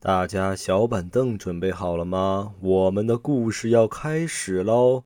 [0.00, 2.52] 大家小板凳准备好了吗？
[2.60, 5.02] 我们的故事要开始喽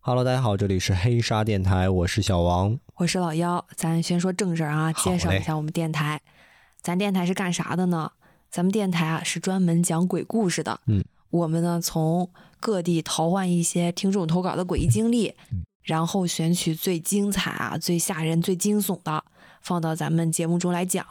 [0.00, 3.64] ！Hello，大家好，这里是黑沙电台，我是小王，我是老幺。
[3.76, 6.20] 咱先说正事儿啊，介绍一下我们电台。
[6.80, 8.10] 咱电台是干啥的呢？
[8.50, 10.80] 咱们电台啊是专门讲鬼故事的。
[10.86, 15.34] 嗯，我们呢从各地淘换一些听众投稿的诡异经历，
[15.82, 19.22] 然后选取最精彩啊、最吓人、最惊悚的，
[19.62, 21.06] 放到咱们节目中来讲。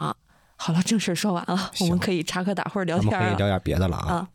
[0.55, 3.27] 好了，正事说完了，我们可以插科打诨聊天了。
[3.27, 4.27] 可以聊点别的了啊。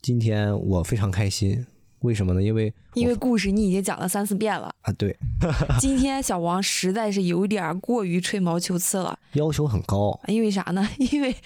[0.00, 1.66] 今天我非常开心，
[2.00, 2.42] 为什么呢？
[2.42, 4.92] 因为因为故事你已经讲了三四遍了啊。
[4.94, 5.16] 对，
[5.78, 10.18] 今天小王实在是有点过于吹毛求疵了，要求很高。
[10.26, 10.88] 因为啥呢？
[10.98, 11.36] 因为。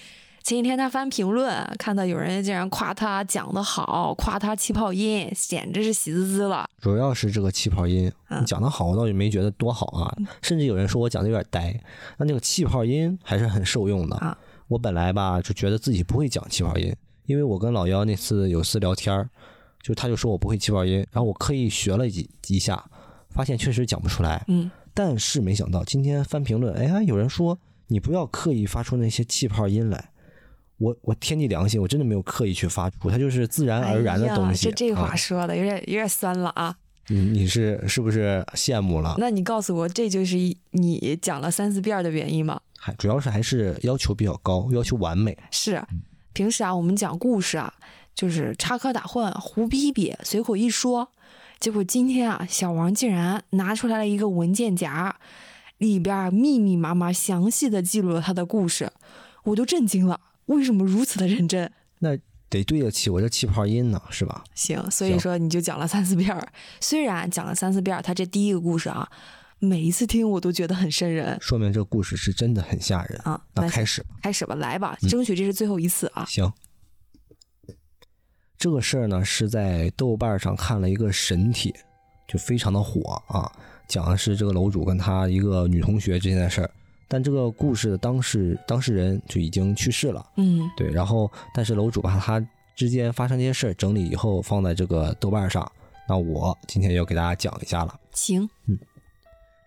[0.47, 6.65] 前几天他翻评论，看到有人竟然夸他讲得好，夸他气泡音，简直是喜滋滋了。
[6.79, 8.09] 主要是这个气泡音
[8.45, 10.15] 讲得好，我倒也没觉得多好啊。
[10.41, 11.77] 甚至有人说我讲的有点呆，
[12.17, 14.37] 那那个气泡音还是很受用的。
[14.69, 19.29] 我本来吧就觉得自己不会讲气泡音，因为我跟老幺那次有次聊天
[19.81, 22.81] 就他就说我不会气泡音，然后我刻意学了几一下，
[23.31, 24.45] 发现确实讲不出来。
[24.47, 30.11] 嗯，但是没想到今天翻评论，哎呀，有人说你不要刻意发出那些气泡音来。
[30.77, 34.65] 我我天地良心，我真的没有刻意去发出，它就是自然而然的东西。
[34.65, 36.75] 这这话说的有点有点酸了啊！
[37.07, 39.15] 你你是是不是羡慕了？
[39.17, 40.35] 那你告诉我，这就是
[40.71, 42.59] 你讲了三四遍的原因吗？
[42.77, 45.35] 还主要是还是要求比较高，要求完美。
[45.51, 45.81] 是，
[46.33, 47.73] 平时啊，我们讲故事啊，
[48.13, 51.09] 就是插科打诨、胡逼逼、随口一说。
[51.59, 55.15] 结果今天啊，小王竟然拿出来了一个文件夹，
[55.79, 58.91] 里边密密麻麻、详细的记录了他的故事，
[59.45, 60.19] 我都震惊了。
[60.47, 61.71] 为什么如此的认真？
[61.99, 62.17] 那
[62.49, 64.43] 得对得起我这气泡音呢，是吧？
[64.55, 66.47] 行，所以说你就讲了三四遍儿。
[66.79, 69.09] 虽然讲了三四遍儿，他这第一个故事啊，
[69.59, 73.41] 每一次听我都觉得很瘆人，说明这个故事是真的很吓人啊。
[73.53, 76.23] 那开始吧，开始吧，来吧，争取这是最后一次啊。
[76.25, 76.51] 行，
[78.57, 81.73] 这个事儿呢是在豆瓣上看了一个神帖，
[82.27, 83.51] 就非常的火啊，
[83.89, 86.71] 讲的是这个楼主跟他一个女同学之间的事儿。
[87.09, 90.91] 但这个故事的当事当事人就已经去世了，嗯，对。
[90.91, 92.45] 然后，但是楼主把他
[92.75, 95.71] 之间发生这些事儿整理以后放在这个豆瓣上，
[96.07, 97.99] 那我今天要给大家讲一下了。
[98.11, 98.77] 行，嗯。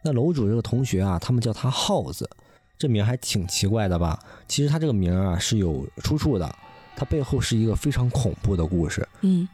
[0.02, 2.28] 那楼主这个同学啊，他们叫他耗子，
[2.76, 4.18] 这名还挺奇怪的吧？
[4.46, 6.54] 其实他这个名啊是有出处的，
[6.94, 9.08] 他背后是一个非常恐怖的故事。
[9.22, 9.48] 嗯。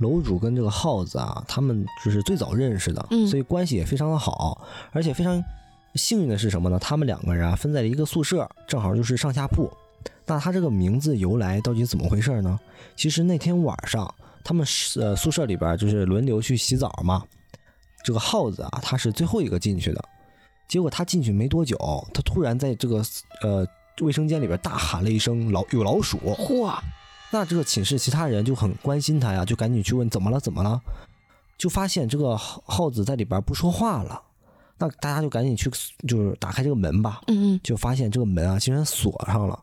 [0.00, 5.40] 楼主跟这个耗子啊，他们就是最早认识的，所以关系也非常的好，而且非常。
[5.96, 6.78] 幸运的是什么呢？
[6.78, 9.70] 他们两个人啊分在了一个宿舍，正好就是上下铺。
[10.26, 12.58] 那他这个名字由来到底怎么回事呢？
[12.96, 14.12] 其实那天晚上
[14.44, 17.22] 他们呃宿舍里边就是轮流去洗澡嘛。
[18.04, 20.04] 这个耗子啊，他是最后一个进去的。
[20.68, 21.76] 结果他进去没多久，
[22.12, 23.02] 他突然在这个
[23.42, 23.66] 呃
[24.00, 26.18] 卫生间里边大喊了一声“老有老鼠”。
[26.38, 26.76] 嚯！
[27.30, 30.80] 那这个寝室其他人就很关心他呀，就赶紧去问怎么了怎么了，
[31.58, 34.22] 就发现这个耗子在里边不说话了。
[34.78, 35.70] 那大家就赶紧去，
[36.06, 37.22] 就是打开这个门吧。
[37.28, 39.58] 嗯嗯，就发现这个门啊，竟然锁上了。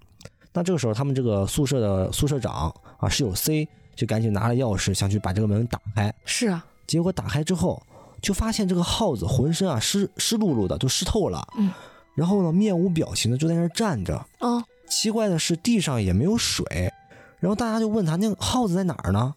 [0.52, 6.14] 那这个时候，他们这个宿舍的宿舍长啊，室友 C 就赶紧拿了钥匙，想去把这个门打开。
[6.26, 7.82] 是啊，结果打开之后，
[8.22, 11.48] 就发现这个耗子浑身啊湿湿漉漉的，都湿透了。
[11.58, 11.72] 嗯，
[12.16, 14.24] 然后呢，面无表情的就在那儿站着。
[14.40, 16.92] 哦，奇怪的是，地上也没有水。
[17.40, 19.34] 然后大家就问他，那个耗子在哪儿呢？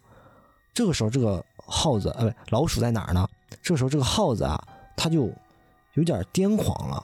[0.73, 3.27] 这个时候，这个耗子，呃，不，老鼠在哪儿呢？
[3.61, 4.59] 这个时候，这个耗子啊，
[4.95, 5.31] 他就。
[5.97, 7.03] 有点癫狂了，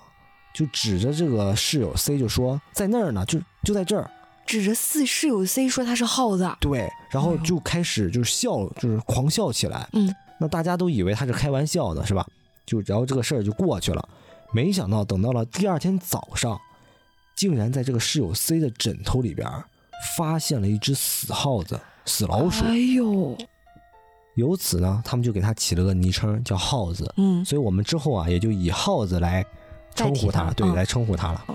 [0.53, 4.09] 就指着这个室友 C 就说在那儿呢，就就在这儿，
[4.45, 12.25] 指着四室友 C 说他是耗子，对，然后就开始就是笑，就是狂笑起来，嗯，那大家都以为他是开玩笑的，是吧？
[12.65, 14.07] 就然后这个事儿就过去了，
[14.53, 16.59] 没想到等到了第二天早上，
[17.35, 19.45] 竟然在这个室友 C 的枕头里边
[20.15, 23.35] 发现了一只死耗子、死老鼠，哎呦！
[24.35, 27.13] 由此呢，他们就给他起了个昵称，叫耗子。
[27.17, 29.45] 嗯，所以我们之后啊，也就以耗子来
[29.93, 31.45] 称呼他，对，来称呼他了。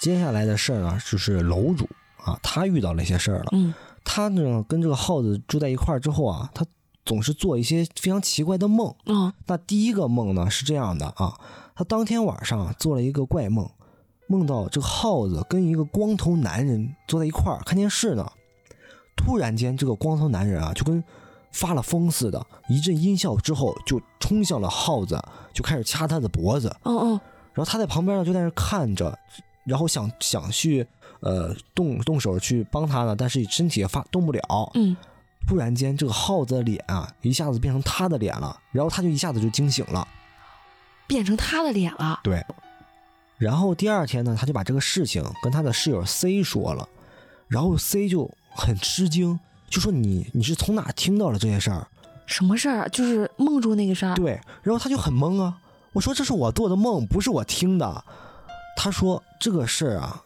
[0.00, 1.88] 接下来的事儿呢，就是楼主
[2.24, 3.46] 啊，他遇到了一些事儿了。
[3.52, 3.72] 嗯，
[4.04, 6.66] 他呢跟这个耗子住在一块儿之后啊，他
[7.04, 8.94] 总是做一些非常奇怪的梦。
[9.06, 11.38] 嗯，那第一个梦呢是这样的啊，
[11.76, 13.70] 他当天晚上做了一个怪梦，
[14.26, 18.30] 梦到这个耗子跟一个光头男人坐在一块儿看电视呢。
[19.16, 21.02] 突然间，这个光头男人啊，就跟
[21.54, 25.18] 发了疯似的，一阵音效之后，就冲向了耗子，
[25.52, 26.68] 就开始掐他的脖子。
[26.82, 27.20] 嗯嗯，
[27.54, 29.16] 然后他在旁边呢，就在那看着，
[29.64, 30.86] 然后想想去
[31.20, 34.42] 呃动动手去帮他呢，但是身体也发动不了。
[34.74, 34.96] 嗯，
[35.46, 40.06] 突然间这个耗子的脸啊一下子变成他的脸了，然后他就一下子就惊醒了，
[41.06, 42.20] 变成他的脸了。
[42.24, 42.44] 对。
[43.36, 46.88] 然后第二天呢，他就把这个事情跟他的室友 C 说了，
[47.46, 49.38] 然后 C 就很吃惊，
[49.74, 51.84] 就说你你是从哪听到了这些事儿？
[52.26, 52.88] 什么事儿？
[52.90, 54.14] 就是梦中那个事儿。
[54.14, 54.40] 对。
[54.62, 55.58] 然后他就很懵啊，
[55.92, 58.04] 我说这是我做的梦，不是我听的。
[58.76, 60.22] 他说这个事儿啊，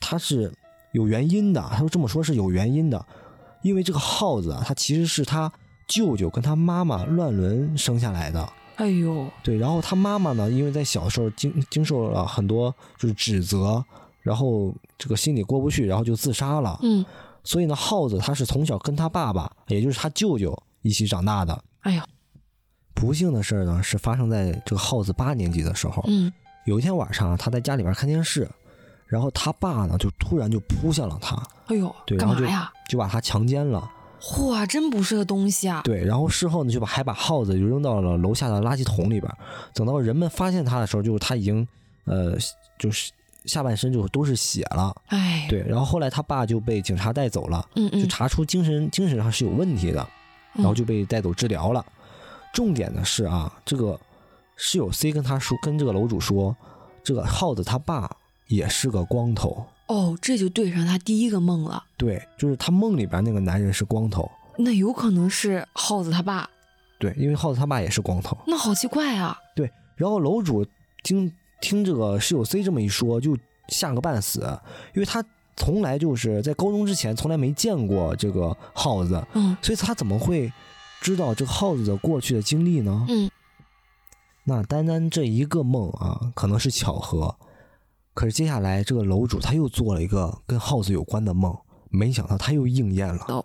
[0.00, 0.52] 他是
[0.90, 1.64] 有原因的。
[1.70, 3.06] 他说这么说是有原因的，
[3.62, 5.52] 因为这个耗子啊，他其实是他
[5.86, 8.52] 舅舅跟他妈妈乱伦生下来的。
[8.74, 13.84] 哎呦，对，然后他妈妈呢，因为在小时候经经受了很多就是指责，
[14.20, 16.78] 然后这个心里过不去，然后就自杀了。
[16.82, 17.04] 嗯，
[17.44, 21.64] 所以呢，耗子他是从小跟他爸爸，也就是他舅舅一起长大的。
[21.80, 22.04] 哎呀，
[22.94, 26.04] 不幸的事儿呢，是发生在这个耗子八年级的时候。
[26.06, 26.32] 嗯，
[26.66, 28.48] 有一天晚上，他在家里边看电视，
[29.06, 31.36] 然后他爸呢就突然就扑向了他。
[31.66, 32.70] 哎呦，对，干嘛呀？
[32.88, 33.90] 就把他强奸了。
[34.20, 35.80] 嚯，真不是个东西啊！
[35.82, 39.32] 对，然后事后呢，就把还把耗子就扔到了楼下的垃圾桶里边。
[39.72, 41.66] 等到人们发现他的时候，就是他已经，
[42.04, 42.36] 呃，
[42.78, 43.10] 就是
[43.44, 44.94] 下半身就都是血了。
[45.06, 50.06] 哎，对，然后后来他爸就被警察带走了，嗯嗯，就查出精神精神上是有问题的，
[50.54, 51.84] 然后就被带走治疗了。
[52.52, 53.98] 重点的是啊，这个
[54.56, 56.56] 室友 C 跟他说，跟这个楼主说，
[57.02, 58.10] 这个耗子他爸
[58.48, 59.64] 也是个光头。
[59.86, 61.82] 哦，这就对上他第一个梦了。
[61.96, 66.48] 对，就是他梦里边那个男人是光头，那有可能是耗子他爸。
[66.98, 68.36] 对，因为耗子他爸也是光头。
[68.46, 69.36] 那好奇怪啊。
[69.56, 70.66] 对，然后楼主
[71.02, 73.36] 听听这个室友 C 这么一说，就
[73.68, 74.40] 吓个半死，
[74.94, 75.24] 因为他
[75.56, 80.52] 从来就是在高中之前从来没见过这个耗子，嗯，所以他怎么会
[81.00, 83.06] 知道这个耗子的过去的经历呢？
[83.08, 83.30] 嗯，
[84.44, 87.36] 那单单这一个梦啊，可能是巧合。
[88.12, 91.56] 可是接下来，这个楼主他又做了一个跟耗子有关的梦，
[91.90, 93.44] 没想到他又应验了。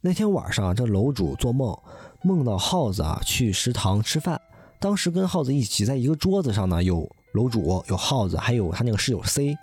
[0.00, 1.76] 那天晚上，这楼主做梦，
[2.22, 4.40] 梦到耗子啊去食堂吃饭，
[4.78, 9.56] 当时跟耗子一起在一个桌子上呢，有楼主，有耗子，还有他那个室友 C。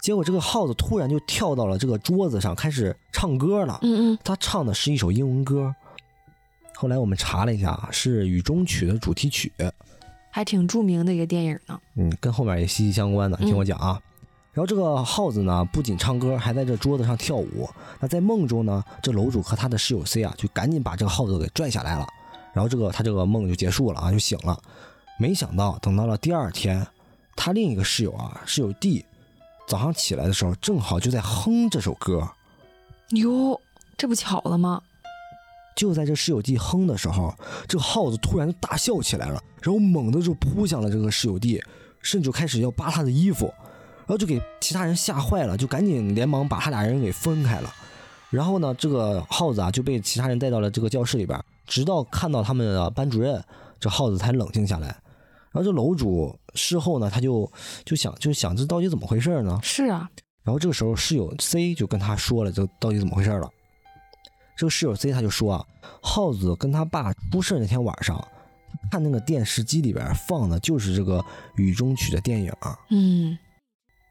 [0.00, 3.78] 结果这个耗子突然就跳到了这个桌子上，开始唱歌了。
[3.82, 5.74] 嗯嗯，他唱的是一首英文歌。
[6.74, 9.52] 后来我们查了一下，是《雨中曲》的主题曲。
[10.30, 14.00] 还挺著名的一个电影呢，嗯，跟后面也息息相关的，你听我讲啊。
[14.52, 17.68] 然后这个耗子呢，不仅唱歌，还在这桌子上跳舞。
[17.98, 22.06] 那在梦中呢，这楼主和他的室友 C 啊，就赶紧把这个耗子给拽下来了。
[22.54, 24.58] 然后这个他这个梦就结束了啊，就醒了。
[25.20, 26.86] 没想到等到了第二天，
[27.36, 29.04] 他另一个室友啊，室友 D，
[29.68, 32.26] 早上起来的时候，正好就在哼这首歌。
[33.10, 33.60] 哟，
[33.98, 34.80] 这不巧了吗？
[35.76, 37.34] 就在这室友弟哼的时候，
[37.68, 41.62] 这个耗子突然大笑起来了，然后猛地就扑向了这个室友弟，
[42.00, 43.52] 甚至开始要扒他的衣服，
[43.98, 47.70] 然后就给其他人吓坏了，就赶紧连忙把他俩人给分开了。
[48.30, 53.44] 然后呢，这个耗子啊就被其他人带到了这个教室里边，直到看到他们的班主任，
[53.78, 54.96] 这耗子才冷静下来。
[55.52, 57.50] 然后这楼主事后呢，他就
[57.84, 59.58] 就想就想这到底怎么回事呢？
[59.62, 60.08] 是啊。
[60.42, 63.50] 然后这个时候室友 C 就跟他说了，这到底怎么回事了。
[64.56, 65.66] 这个室友 C 他就说啊，
[66.02, 68.26] 耗子跟他爸出事那天晚上，
[68.90, 71.18] 看那个电视机里边放的就是这个
[71.56, 72.52] 《雨中曲》的电影。
[72.90, 73.36] 嗯。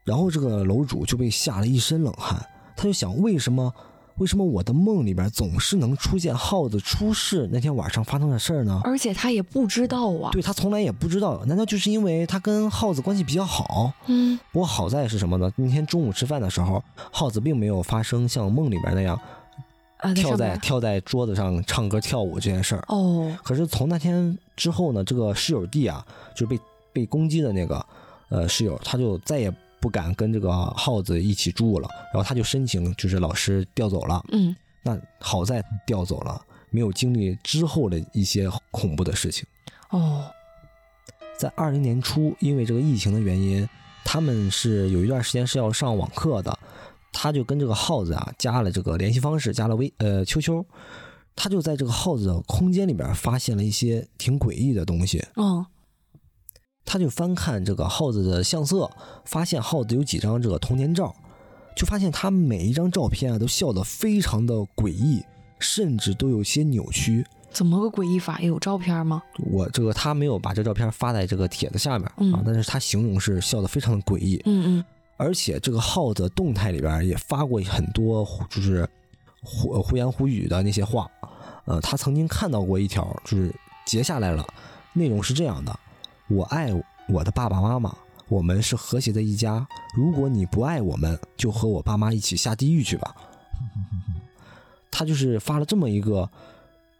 [0.04, 2.38] 然后这个楼主就被吓了一身冷汗，
[2.76, 3.72] 他就想为什么？
[4.20, 8.78] 为什么我的梦里边总是能出现耗子出事那天晚上发生的事儿呢？
[8.84, 10.30] 而且他也不知道啊。
[10.30, 13.90] 对他从来也不知道，难道就是因为他跟耗子关系比较好？
[14.08, 14.38] 嗯。
[14.52, 15.50] 不过好在是什么呢？
[15.56, 19.18] 那天中午吃饭的时候，耗子并没有发生像梦里边那样，
[20.14, 22.84] 跳在跳在桌子上唱歌跳舞这件事儿。
[22.88, 23.34] 哦。
[23.42, 26.60] 可是从那天之后呢，这个室友弟啊，就是被
[26.92, 27.86] 被攻击的那个
[28.28, 29.50] 呃室友，他就再也。
[29.80, 34.22] 不敢跟这个耗子一起住了，然后他就申请，就是老师调走了。
[34.30, 39.46] 嗯，那好在调走了，没有经历之后的一些恐怖的事情。
[39.88, 40.30] 哦，
[41.38, 43.66] 在二零年初，因为这个疫情的原因，
[44.04, 46.58] 他们是有一段时间是要上网课的，
[47.12, 50.64] 他就跟这个耗子啊加了这个联系方式，加了微呃 QQ，
[51.34, 55.24] 他就在这个耗子的空间里边发现了一些挺诡异的东西。
[55.36, 55.64] 嗯。
[56.90, 58.90] 他就翻看这个耗子的相册，
[59.24, 61.14] 发现耗子有几张这个童年照，
[61.76, 65.22] 就发现他每一张照片啊都笑得非常的诡异，
[65.60, 67.24] 甚至都有些扭曲。
[67.52, 68.40] 怎么个诡异法？
[68.40, 69.22] 有照片吗？
[69.38, 74.42] 我这个他没有把这照片发在这个帖子下面啊，但是他形容是笑得非常的诡异。
[74.46, 74.84] 嗯嗯。
[75.16, 78.88] 而且这个耗子动态里边也发过很多就是
[79.44, 81.08] 胡胡言胡语的那些话，
[81.66, 83.54] 呃，他曾经看到过一条，就是
[83.86, 84.44] 截下来了，
[84.92, 85.78] 内容是这样的。
[86.30, 86.70] 我爱
[87.08, 87.92] 我的爸爸妈妈，
[88.28, 89.66] 我们是和谐的一家。
[89.96, 93.14] 如果你不爱我们，就和我爸妈一起下地狱去吧。
[94.92, 96.28] 他就是发了这么一个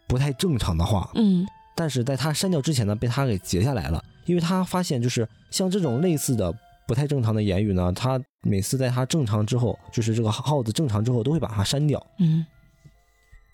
[0.08, 1.46] 不太正常的话，嗯，
[1.76, 6.52] 但是在他删掉之前呢，被他给截下来了，因为他发现就是像这种类似的
[6.88, 12.04] 不太正常的言语呢，他每次在他正常之后，就是这个耗子正常之后，都会把它删掉。
[12.18, 12.44] 嗯，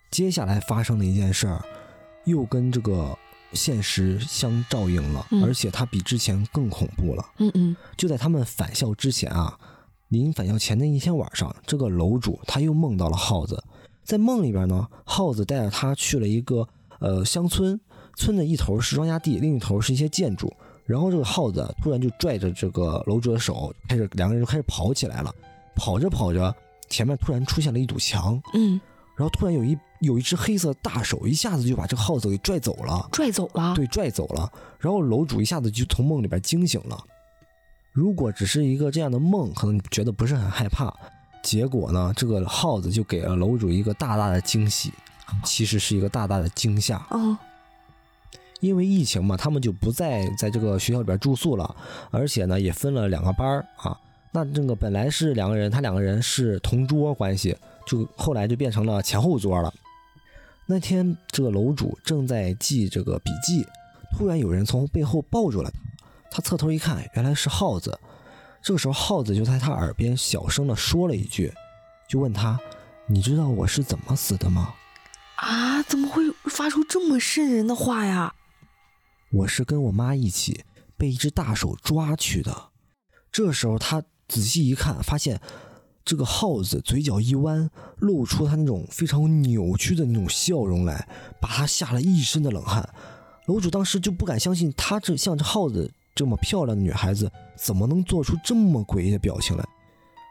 [0.09, 1.63] 接下来发生的一件事儿，
[2.25, 3.17] 又跟这个
[3.53, 7.25] 现实相照应了，嗯而且它比之前更恐怖了。
[7.39, 9.57] 嗯嗯就在他们返校之前啊，
[10.09, 13.63] 临返校前的一天晚上，这个楼主他又梦到了耗子，
[14.03, 16.67] 在梦里边呢，耗子带着他去了一个
[16.99, 17.79] 呃乡村，
[18.15, 20.53] 村的一头是庄稼地，另一头是一些建筑。
[20.85, 25.33] 然后这个耗子突然就拽着这个楼主的手，开始两个人就开始跑起来了。
[25.75, 26.55] 跑着跑着，
[26.89, 28.79] 前面突然出现了一堵墙，嗯，
[29.17, 33.07] 然后突然有一有一只黑色大手一下子就把这个耗子给拽走了。
[33.11, 33.73] 拽走了。
[33.75, 34.51] 对，拽走了。
[34.79, 36.97] 然后楼主一下子就从梦里边惊醒了。
[37.91, 40.93] 如果只是一个这样的梦，可能觉得不是很害怕。
[41.41, 44.91] 结果呢，这个耗子就给了楼主一个大大的惊喜，
[45.43, 46.97] 其实是一个大大的惊吓。
[47.09, 47.37] 哦，
[48.59, 51.75] 因为疫情嘛，他们就不再在这个学校里边住宿了，
[52.11, 53.97] 而且呢也分了两个班儿啊。
[54.31, 57.55] 那这个本来是两个人，他两个人是同桌关系，
[57.87, 59.73] 就后来就变成了前后桌了。
[60.69, 63.65] 那天这个楼主正在记这个笔记，
[64.11, 65.71] 突然有人从背后抱住了
[66.29, 67.97] 他，他侧头一看，原来是耗子。
[68.61, 71.53] 这个时候，耗子就在他耳边小声的说了一句，
[72.09, 72.59] 就问他
[73.07, 74.73] ：“你知道我是怎么死的吗？”
[75.37, 78.35] 啊，怎么会发出这么瘆人的话呀？
[79.31, 80.65] 我是跟我妈一起
[80.97, 82.69] 被一只大手抓去的。
[83.31, 85.39] 这时候他仔细一看，发现
[86.07, 91.05] 这个耗子嘴角一弯，露出他那种非常扭曲的那种笑容来，
[91.41, 92.87] 把他吓了一身的冷汗。
[93.47, 99.67] 楼主当时就不敢相信，他这像这耗子这么漂亮的女孩子，怎么能做出这么诡异的表情来？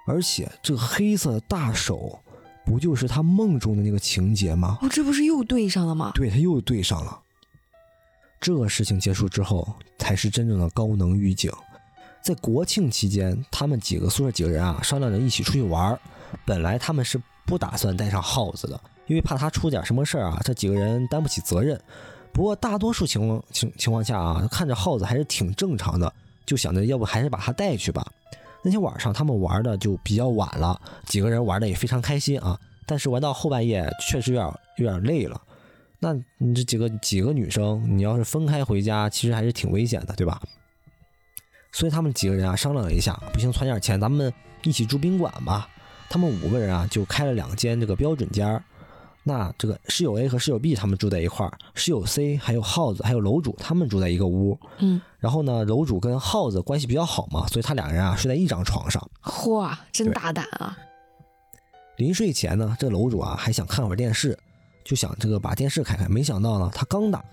[0.06, 2.18] 而且这个黑色的大手，
[2.64, 4.78] 不就是他梦中的那个情节吗？
[4.80, 6.10] 哦，这不是又对上了吗？
[6.14, 7.20] 对他又对上了。
[8.40, 11.52] 这个事情结束之后，才是真正的高能预警。
[12.26, 16.00] 在国庆期间，他们几个宿舍几个人啊，商量着一起出去玩儿。
[16.44, 21.80] 本来他们是不打算带上耗子的，因为怕他出点什么事儿啊，这几个人担不起责任。
[22.32, 26.12] 不过大多数情况情情况下啊，看着耗子还是挺正常的，
[26.44, 28.04] 就想着要不还是把他带去吧。
[28.64, 32.58] 那天晚上他们玩的就比较晚了，几个人玩的也非常开心啊。
[32.86, 35.40] 但是玩到后半夜，确实有点有点累了。
[36.00, 40.42] 那你这几个几个女生，你要是分开回家，其实还是挺危险的，对吧？
[41.76, 45.68] 所以他们几个人啊商量了一下，不行，攒点钱，咱们一起住宾馆吧。
[46.08, 48.64] 他们五个人啊就开了两间这个标准间儿。
[49.22, 54.58] 那这个室友 A 和室友 B 他们住在一块儿，室友 C 还有耗子还有楼主他们住在一个屋。
[54.78, 59.06] 嗯，然后呢，楼主跟耗子关系比较好嘛，所以他俩人啊睡在一张床上。
[59.22, 60.78] 嚯，真大胆啊！
[61.98, 64.38] 临睡前呢，这楼主啊还想看会儿电视，
[64.82, 66.08] 就想这个把电视开开。
[66.08, 67.26] 没想到呢，他刚打开，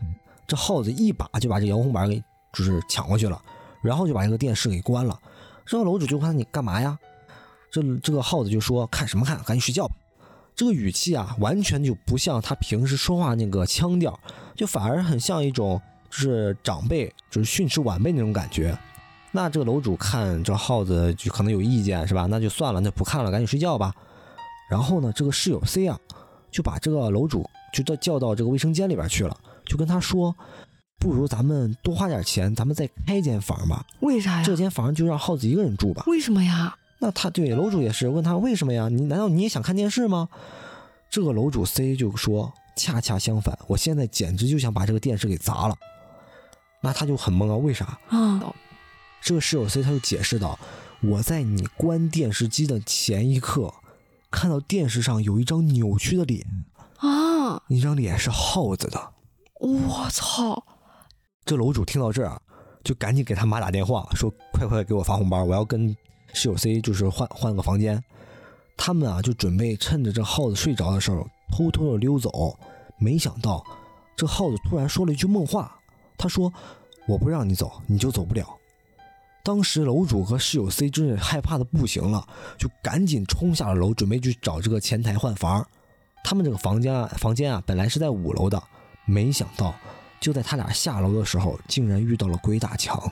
[0.45, 2.21] 这耗子一把就把这遥控板给
[2.51, 3.41] 就是抢过去了，
[3.83, 5.19] 然后就把这个电视给关了。
[5.65, 6.97] 然后楼主就问他你干嘛呀？
[7.69, 9.95] 这这个耗子就说看什么看，赶紧睡觉吧。
[10.55, 14.19] 这个语气啊，完全就不像他平时说话那个腔调，
[14.55, 18.77] 就反而很像一种就是长辈就是训斥晚辈那种感觉。
[19.31, 22.27] 那这个楼主看这耗子就可能有意见是吧？
[22.29, 23.91] 那就算了，那不看了，赶紧睡觉吧。
[24.69, 25.99] 然后呢，这个室友 C 啊，
[26.51, 29.35] 就把这个楼主就叫到这个卫生间里边去了，
[29.65, 30.35] 就跟他说，
[30.99, 33.85] 不如咱们多花点钱，咱们再开间房吧。
[33.99, 34.43] 为啥呀？
[34.43, 36.03] 这间房就让耗子一个人住吧。
[36.07, 36.77] 为什么呀？
[36.99, 38.87] 那他对楼主也是问他为什么呀？
[38.87, 40.29] 你难道你也想看电视吗？
[41.09, 45.75] 这个楼主 C 就说，恰恰相反，我现在简直就想把这个电视给砸了。
[46.81, 47.99] 那他就很懵啊，为啥？
[48.07, 48.53] 啊，
[49.21, 50.57] 这个室友 C 他就解释道
[51.03, 53.73] ：“我在你关电视机的前一刻，
[54.31, 56.45] 看到电视上有一张扭曲的脸，
[56.97, 57.61] 啊！
[57.67, 59.11] 那张脸是耗子的。
[59.59, 60.65] 我操！”
[61.45, 62.41] 这楼主听到这儿，
[62.83, 65.95] 就赶紧给他妈打电话，说：“快快给我发红包，我要跟
[66.33, 68.03] 室友 C 就是换换个房间。”
[68.75, 72.57] 他们啊就准备趁着这耗子睡着的时候偷偷的溜走，
[72.97, 73.63] 没想到
[74.15, 75.79] 这耗子突然说了一句梦话，
[76.17, 76.51] 他说
[77.07, 78.47] ：“我不让你走，你就走不了。”
[79.43, 82.25] 当时楼主和室友 C 真是害怕的不行了，
[82.57, 85.67] 就赶紧冲下了楼，准备去找这个前台换房。
[86.23, 88.61] 他们这个房间啊，房间啊，本来是在五楼的，
[89.05, 89.75] 没想到
[90.23, 93.11] 就在他俩下楼的时候，竟然遇到了鬼打墙。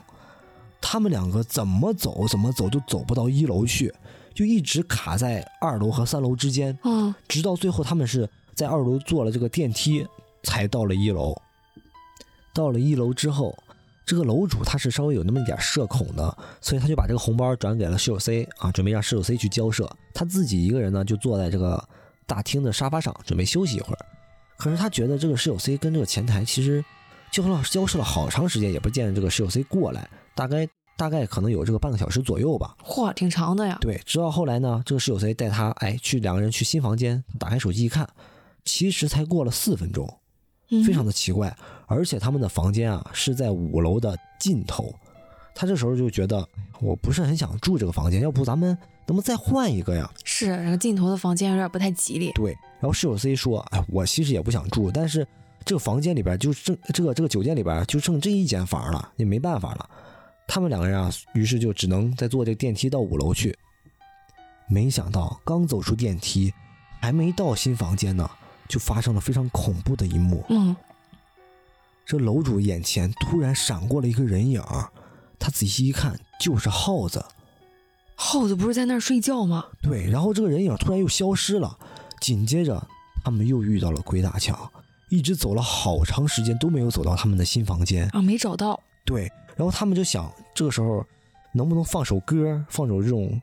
[0.80, 3.92] 他们两个怎么走怎么走都走不到一楼去，
[4.32, 10.06] 就一直卡在二楼和三楼之间，啊，直到最后他们是在二楼坐了这个电梯
[10.42, 11.36] 才到了一楼。
[12.54, 13.54] 到了一楼之后，
[14.06, 21.86] 这个楼主他是稍微有那么一点社恐的，所以他就把这个红包转给了室友 C 啊，准备让室友 C 去交涉，他自己一个人呢就坐在这个
[22.26, 23.98] 大厅的沙发上准备休息一会儿。
[24.56, 26.84] 可是他觉得这个室友 C 跟这个前台其实
[27.32, 32.76] 交了交涉了好长时间，也不见这个室友 C 过来，大概大概可能有这个半个小时左右吧。
[32.84, 33.78] 嚯，挺长的呀。
[33.80, 38.06] 对，直到后来呢，这个室友 C 带他哎去两个人去新房间，打开手机一看，
[38.66, 40.06] 其实才过了四分钟，
[40.86, 41.56] 非常的奇怪。
[41.86, 44.94] 而且他们的房间啊是在五楼的尽头，
[45.54, 46.46] 他这时候就觉得
[46.80, 48.68] 我不是很想住这个房间，要不咱们
[49.06, 50.10] 能不能再换一个呀？
[50.22, 52.30] 是，然后尽头的房间有点不太吉利。
[52.32, 55.26] 对，然后室友 C 说：“哎，我其实也不想住，但是
[55.64, 59.90] 这个房间里边就剩这个这个酒店里边就剩这一间房了，也没办法了。”
[60.48, 63.56] 他们两个人啊，于是就只能再坐这个电梯到五楼去。
[64.68, 66.52] 没想到刚走出电梯，
[67.00, 68.28] 还没到新房间呢，
[68.68, 70.44] 就发生了非常恐怖的一幕。
[70.50, 70.74] 嗯。
[72.04, 74.62] 这楼主眼前突然闪过了一个人影，
[75.38, 77.24] 他仔细一看，就是耗子。
[78.14, 79.66] 耗子不是在那儿睡觉吗？
[79.80, 81.78] 对，然后这个人影突然又消失了。
[82.20, 82.86] 紧接着，
[83.24, 84.70] 他们又遇到了鬼打墙，
[85.12, 88.80] 一直走了好长时间都没有走到他们的新房间啊，没找到。
[89.04, 91.04] 对，然后他们就想，这个时候
[91.52, 93.40] 能不能放首歌，放首这种。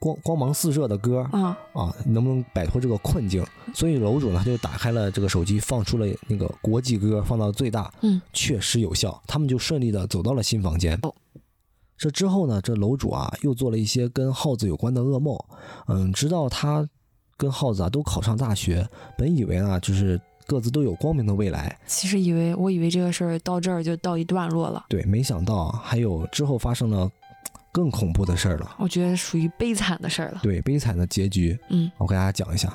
[0.00, 3.42] 光光芒四射的歌啊啊，能不能摆脱这个困境？
[3.74, 9.18] 所以楼主呢，他就打开了这个手机，放出了那个国际歌，放到最大，嗯，确实有效。
[9.26, 11.00] 他们就顺利的走到了新房间。
[11.96, 15.34] 这之后呢，这楼主啊又做了一些跟耗子有关的噩梦，
[15.86, 16.86] 嗯，直到他
[17.38, 18.86] 跟耗子啊都考上大学，
[19.16, 21.78] 本以为啊就是各自都有光明的未来。
[21.86, 24.84] 其实以为我以为这个事儿到这儿就到一段落了。
[24.88, 27.10] 对，没想到还有之后发生了。
[27.72, 30.38] 更恐怖的事儿了，我觉得属于悲惨的事儿了。
[30.44, 31.58] 对，悲惨的结局。
[31.70, 32.72] 嗯，我给大家讲一下。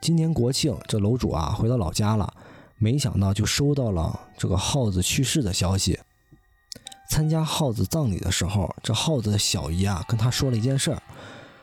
[0.00, 2.32] 今年国庆，这楼主啊回到老家了，
[2.78, 5.98] 没想到就收到了这个耗子去世的消息。
[7.10, 11.02] 参加耗子葬礼的时候，这耗子的小姨啊跟他说了一件事儿，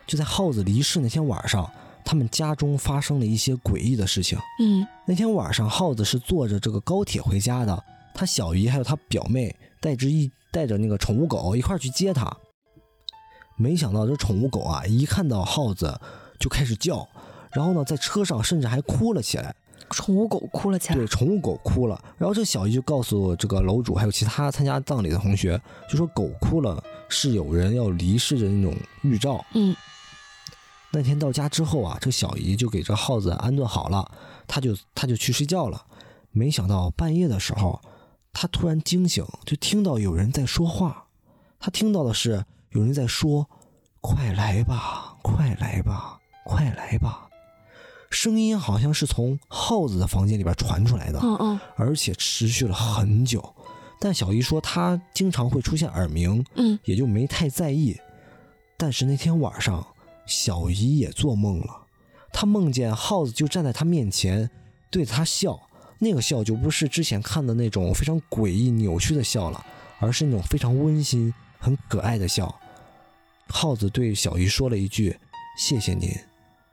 [0.05, 1.72] 就在耗子离世那天晚上，
[2.10, 4.36] 他们家中发生了一些诡异的事情。
[4.60, 7.84] 嗯，那天晚上，耗子是坐着这个高铁回家的，
[8.16, 10.32] 他小姨还有他表妹带着一。
[10.52, 12.28] 带着那个宠物狗一块去接他，
[13.56, 16.02] 没想到这宠物狗啊，一看到耗子
[16.39, 17.08] 就开始叫，
[17.52, 19.54] 然后呢，在车上甚至还哭了起来。
[19.91, 20.95] 宠物狗哭了起来。
[20.95, 22.04] 对，宠物狗哭了。
[22.17, 29.45] 然后这小姨就告诉这个楼主还有其他参加葬礼的同学，就说狗哭了是有人要离世的那种预兆。
[29.54, 29.76] 嗯。
[30.91, 34.12] 那天到家之后啊，这小姨就给这耗子安顿好了，
[34.47, 35.86] 她就她就去睡觉了。
[36.32, 37.80] 没想到半夜的时候。
[38.32, 41.08] 她突然惊醒，就听到有人在说话。
[41.60, 43.49] 她听到的是有人在说
[44.02, 47.28] ：“快来吧，快来吧，快来吧。”
[48.12, 53.43] 声音好像是从耗子的房间里边传出来的，嗯嗯，而且持续了很久。
[53.99, 57.99] 但小姨说她经常会出现耳鸣，嗯，也就没太在意。
[58.78, 59.86] 但是那天晚上，
[60.30, 61.88] 小姨也做梦了，
[62.32, 64.50] 她梦见耗子就站在她面前，
[64.89, 65.60] 对她笑。
[66.02, 69.65] 那个笑就不是之前看的那种非常诡异扭曲的笑了，
[70.00, 72.58] 而是那种非常温馨、很可爱的笑。
[73.50, 75.18] 耗子对小姨说了一句
[75.60, 76.10] ：“谢谢您”，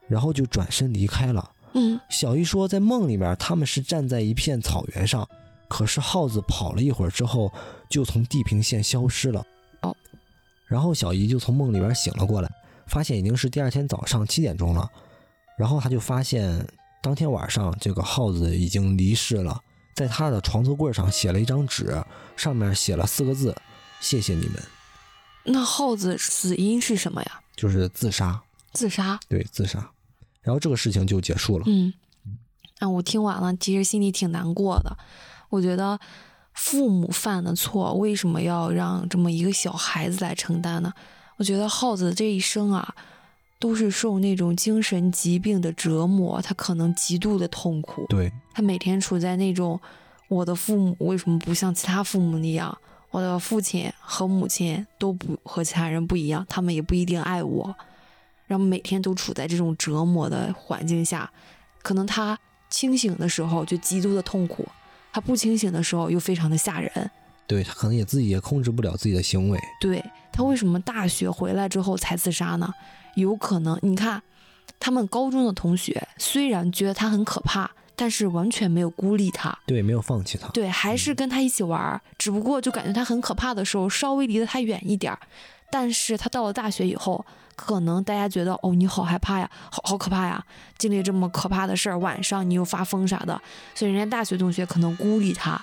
[0.07, 1.51] 然后就转身离开了。
[1.73, 5.29] 嗯，小姨说，在梦里面他们是站在一片草原上，
[5.69, 7.53] 可是耗子跑了一会儿之后，
[7.90, 9.45] 就从地平线消失了。
[9.83, 9.97] 哦，
[10.66, 12.49] 然后小姨就从梦里边醒了过来，
[12.87, 14.90] 发现已经是第二天早上七点钟了，
[15.59, 16.66] 然后他就发现。
[17.03, 19.62] 当天晚上，这个耗子已经离世了，
[19.94, 22.03] 在他的床头柜上写了一张纸，
[22.37, 23.55] 上面写了四个字
[24.01, 24.61] ：“谢谢你们。”
[25.44, 27.40] 那耗子死因是什么呀？
[27.55, 28.42] 就是自杀。
[28.72, 29.20] 自杀？
[29.29, 29.88] 对，自杀。
[30.42, 31.64] 然后这个事情就结束了。
[31.68, 31.94] 嗯，
[32.81, 34.96] 啊，我听完了，其实心里挺难过的。
[35.51, 36.01] 我觉得
[36.55, 40.92] 父母犯的错，为什么要让这么一个小孩子来承担呢？
[41.37, 42.94] 我觉得耗子这一生啊。
[43.59, 48.05] 都是受那种精神疾病的折磨，他可能极度的痛苦。
[48.07, 49.81] 对他每天处在那种，
[50.29, 52.77] 我的父母为什么不像其他父母那样？
[53.11, 57.75] 我的父亲和母亲都不和其他人不一样，他们也不一定爱我。
[58.46, 61.33] 然后每天都处在这种折磨的环境下，
[61.83, 64.68] 可能他清醒的时候就极度的痛苦，
[65.14, 67.11] 他不清醒的时候又非常的吓人。
[67.46, 69.59] 对他可能也自己也控制不了自己的行为。
[69.81, 70.05] 对
[70.37, 72.75] 他为什么大学回来之后才自杀呢？
[73.14, 74.22] 有可能，你看，
[74.79, 85.18] 他们高中的同学虽然觉得他很可怕，但是完全没有孤立他，对，没有放弃他，对，还是跟他一起玩儿，只不过就感觉他很可怕的时候，稍微离得他远一点儿。
[85.70, 87.25] 但是他到了大学以后，
[87.57, 90.44] 可能大家觉得，哦，你好害怕呀，好好可怕呀，
[90.77, 93.40] 经历这么可怕的事儿，晚上你又发疯啥的，
[93.75, 95.59] 所以人家大学同学可能孤立他，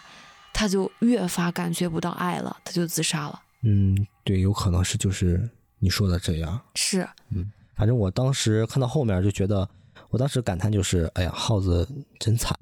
[0.51, 3.39] 他就越发感觉不到爱了，他就自杀了。
[3.63, 5.49] 嗯，对，有可能是就是。
[5.79, 9.67] 你说的这样是，嗯，反正我当时看到后面就觉得，
[10.09, 11.85] 我当时感叹就是，哎呀，耗子
[12.17, 12.57] 真惨，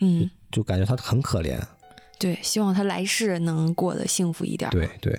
[0.00, 1.58] 嗯，就感觉他很可怜。
[2.18, 4.70] 对，希望他来世能过得幸福一点。
[4.70, 5.18] 对对。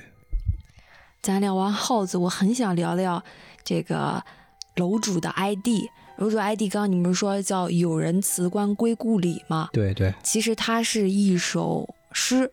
[1.24, 3.24] 咱聊完耗子，我很想聊聊
[3.64, 4.24] 这个
[4.76, 5.90] 楼主的 ID。
[6.18, 9.70] 楼主 ID，刚刚你们说叫“有人辞官归故里”嘛？
[9.74, 10.14] 对对。
[10.22, 12.52] 其实它是一首诗，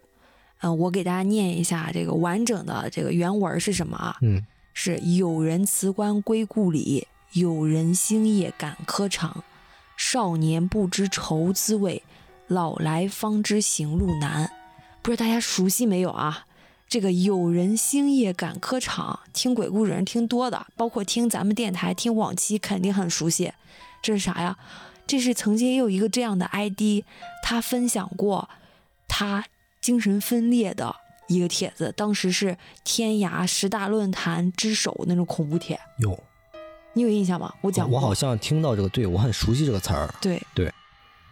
[0.60, 4.16] 嗯，我给大家念一下这个完整的这个原文是什么啊？
[4.22, 9.44] 嗯，是“有人辞官归故里，有人星夜赶科场。
[9.96, 12.02] 少年不知愁滋味，
[12.46, 14.50] 老来方知行路难。”
[15.02, 16.46] 不知道大家熟悉没有啊？
[16.88, 23.52] 这个有人星夜赶科场，听鬼故事人听多的，包括听咱们电台听往期肯定很熟悉。
[24.02, 24.56] 这是啥呀？
[25.06, 27.04] 这是曾经也有一个这样的 ID，
[27.42, 28.48] 他分享过
[29.06, 29.44] 他
[29.84, 30.96] 精神分裂的
[31.28, 35.78] 一个帖子，当时是天涯十大论坛之首那种恐怖帖。
[35.98, 36.18] 有，
[36.94, 37.52] 你有印象吗？
[37.60, 40.08] 我讲，我好像听到这个，对我很熟悉这个词儿。
[40.22, 40.72] 对对。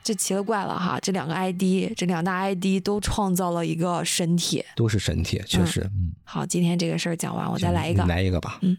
[0.05, 0.99] 这奇了怪了哈！
[1.01, 5.81] 这两个 ID，这两大 ID 都创造了一个神帖，都是神帖，确实。
[5.95, 8.59] 嗯，好，今天这个事儿讲完，我再来一个，来一个吧。
[8.61, 8.77] 嗯，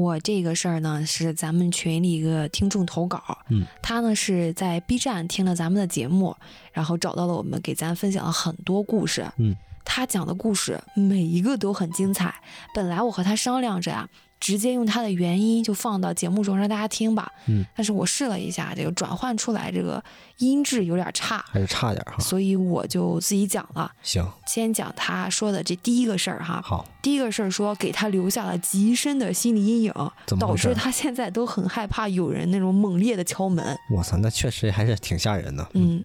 [0.00, 6.34] 我这个事儿呢是咱们群里一个听众投稿，嗯，他呢是在 B 站听了咱们的节目，
[6.72, 9.26] 然后找到了我们，给咱分享了很多故事。
[9.36, 12.34] 嗯，他讲的故事每一个都很精彩。
[12.74, 14.08] 本来我和他商量着呀。
[14.40, 17.30] 直接用它的原音就放到节目中让大家听吧。
[17.46, 20.02] 嗯，但是我试了一下，这个转换出来这个
[20.38, 22.16] 音质有点差，还是差点哈。
[22.18, 23.92] 所以我就自己讲了。
[24.02, 26.62] 行，先讲他说的这第一个事儿哈。
[26.64, 29.92] 好，第一个事儿说给他留下了极深的心理阴影，
[30.38, 33.78] 导致他现在都很害怕有人那种猛烈的敲门。
[33.94, 35.68] 我操，那确实还是挺吓人的。
[35.74, 36.02] 嗯，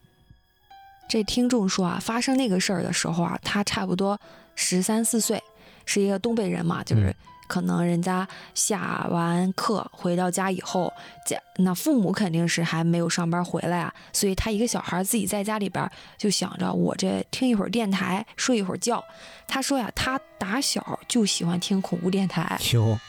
[1.07, 4.19] 这听众说啊，发生那个事儿的时候啊，他差不多
[4.55, 5.41] 十三四岁，
[5.85, 7.15] 是一个东北人嘛，就是。
[7.47, 10.91] 可能人家下完课回到家以后，
[11.25, 19.03] 家那父母肯定是还没有上班回来啊，所以他一个小孩自己在家里边就想着，我这听一会儿电台，睡一会儿觉。
[19.47, 22.59] 他说呀，他打小就喜欢听恐怖电台。
[22.73, 22.99] 哟，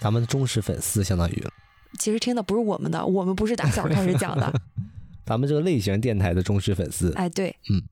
[0.00, 1.46] 咱们的忠实粉丝相当于。
[1.98, 4.52] 其实听的不是我们的，我们不是打小开始讲的。
[5.24, 7.12] 咱们这个类型电台的忠实粉丝。
[7.14, 7.82] 哎，对，嗯，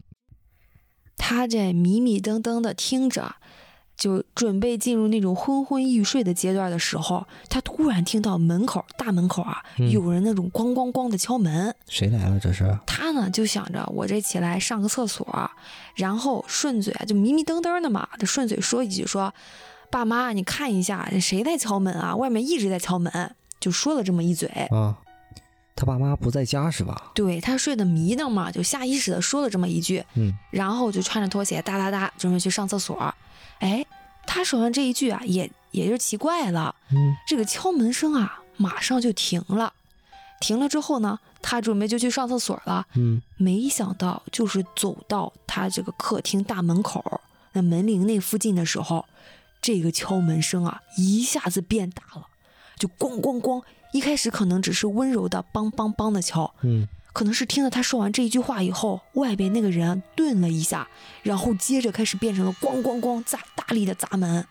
[1.16, 3.36] 他这迷迷瞪瞪的听着。
[3.96, 11.74] 就准备进入那种昏昏欲睡的阶段的时候，他突然听到门口大门口啊，有人那种咣咣咣的敲门。
[11.88, 12.40] 谁来了？
[12.40, 15.50] 这是他呢，就想着我这起来上个厕所，
[15.94, 19.32] 然后顺嘴啊，就迷迷瞪瞪的嘛，就顺嘴说一句说
[19.90, 22.16] ：“爸妈，你看一下，谁在敲门啊？
[22.16, 24.98] 外面一直在敲门。”就说了这么一嘴啊。
[25.76, 27.10] 他爸妈不在家是吧？
[27.14, 33.14] 对他睡得迷瞪嘛，就下意识的说了这么一句，嗯，然后就穿着拖鞋哒哒哒准备去上厕所。
[33.62, 33.86] 哎，
[34.26, 36.74] 他说完这一句啊，也也就奇怪了。
[36.90, 39.72] 嗯，这个敲门声啊，马上就停了。
[40.40, 42.84] 停了之后呢，他准备就去上厕所了。
[42.96, 47.22] 嗯，没想到就是走到他这个客厅大门口
[47.52, 49.06] 那门铃那附近的时候，
[49.60, 52.26] 这个敲门声啊一下子变大了，
[52.76, 53.62] 就咣咣咣。
[53.92, 56.52] 一开始可能只是温柔的梆梆梆的敲。
[56.62, 56.88] 嗯。
[57.12, 60.88] 可能是听了他说完这一句话以后，外边那个人顿了一下，
[61.22, 64.46] 然后接着开始变成了咣咣咣砸大力的砸门。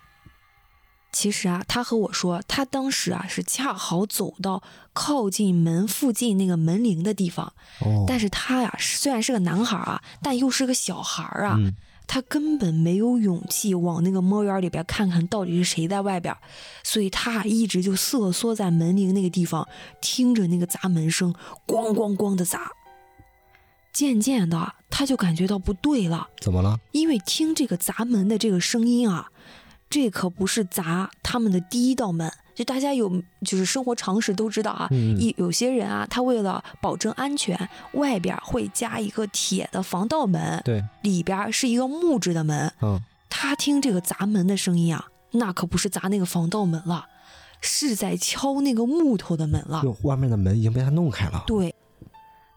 [1.11, 7.53] 其实啊，他和我说，他当时啊是恰好走到靠近门附近那个门铃的地方，
[8.07, 11.57] 但是他呀虽然是个男孩啊，但又是个小孩啊。
[12.13, 16.35] 他根本没有勇气往那个猫眼里边看看到底是谁在外边，
[16.83, 19.65] 所以他一直就瑟缩在门铃那个地方，
[20.01, 21.33] 听着那个砸门声，
[21.65, 22.73] 咣咣咣的砸。
[23.93, 26.81] 渐渐的，他就感觉到不对了，怎么了？
[26.91, 29.29] 因为听这个砸门的这个声音啊，
[29.91, 32.31] 这可不是砸他们的第一道门。
[32.53, 33.09] 就大家有
[33.45, 37.57] 就是生活常识都知道啊，一有些人啊，他为了保证安全，
[37.93, 42.71] 外边会加一个铁的防盗门，对，里边是一个木质的门。
[42.81, 42.99] 嗯，
[43.29, 47.07] 他听这个砸门的声音啊，那可不是砸那个防盗门了，
[47.61, 49.81] 是在敲那个木头的门了。
[50.03, 51.43] 外面的门已经被他弄开了。
[51.47, 51.73] 对，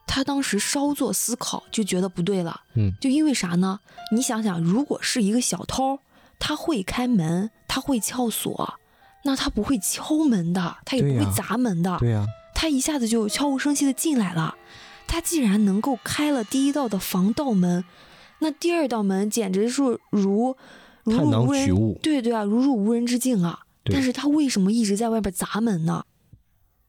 [0.05, 2.61] 他当时稍作思考，就觉得不对了。
[2.75, 3.79] 嗯，就因为啥呢？
[4.11, 5.97] 你想想，如果是一个小偷，
[6.39, 8.79] 他会开门，他会撬锁。
[9.23, 11.97] 那他不会敲门的，他也不会砸门的。
[11.97, 14.55] 对呀，他一下子就悄无声息的进来了。
[15.07, 17.83] 他既然能够开了第一道的防盗门，
[18.39, 20.55] 那第二道门简直是如如
[21.03, 21.95] 入无人。
[22.03, 23.61] 对对啊，如入无人之境啊！
[23.85, 26.05] 但是他为什么一直在外边砸门呢？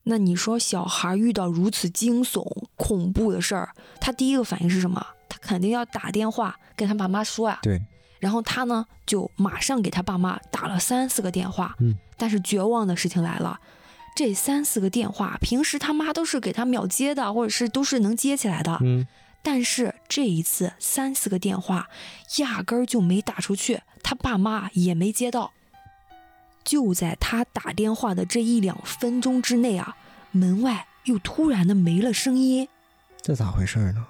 [0.04, 5.04] 那你说小孩遇到如此惊悚恐怖的事儿，他第一个反应是什么？
[5.28, 7.60] 他肯定要打电话跟他爸妈说啊。
[7.62, 7.80] 对。
[8.18, 11.74] 然后他呢，就马上给他爸妈打了三四个电话。
[11.80, 11.96] 嗯。
[12.18, 13.60] 但是绝望的事情来了，
[14.16, 18.78] 这三四个电话，平时他妈都是给他秒接的，或者是都是能接起来的。
[18.80, 19.06] 嗯，
[19.42, 21.90] 但是这一次三四个电话
[22.38, 25.52] 压根儿就没打出去，他爸妈也没接到。
[26.64, 29.94] 就在他打电话的这一两分钟之内啊，
[30.30, 32.66] 门外又突然的没了声音。
[33.20, 34.06] 这咋回事呢？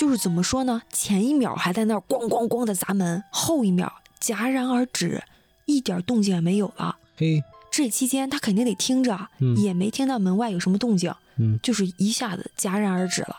[0.00, 0.80] 就是怎么说呢？
[0.90, 5.22] 前一秒还在那儿咣咣咣的砸门，后一秒戛然而止，
[5.66, 6.96] 一点动静也没有了。
[7.18, 7.44] 嘿。
[7.70, 13.36] 这期间他肯定得听着，也没听到门外有什么动静，嗯，就是一下子戛然而止了。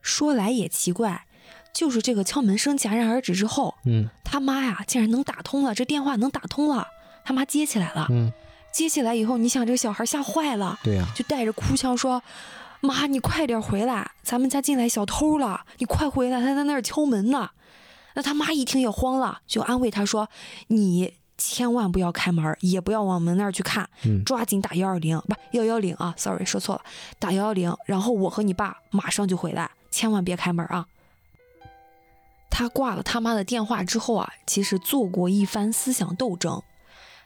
[0.00, 1.26] 说来也奇怪，
[1.74, 6.88] 就是这个敲门声戛然而止之后，嗯，他妈呀竟然能打通了，这电话能打通了，
[7.26, 8.32] 他妈接起来了，嗯，
[8.72, 12.22] 接起来以后，你想这个小孩吓坏了，对呀，就带着哭腔说
[12.82, 17.50] ：“妈，你快点回来，咱们家进来小偷了，你快回来，他在那儿敲门呢。”
[18.14, 20.28] 那他妈一听也慌了，就安慰他说
[20.68, 23.88] ：“你。”千万不要开门，也不要往门那儿去看，
[24.24, 26.82] 抓紧打幺二零，不幺幺零啊，sorry 说错了，
[27.18, 30.86] 打幺幺零，然后我和你爸马上就回来，千万别开门啊。
[32.48, 36.62] 他挂了他妈的电话之后啊，其实做过一番思想斗争。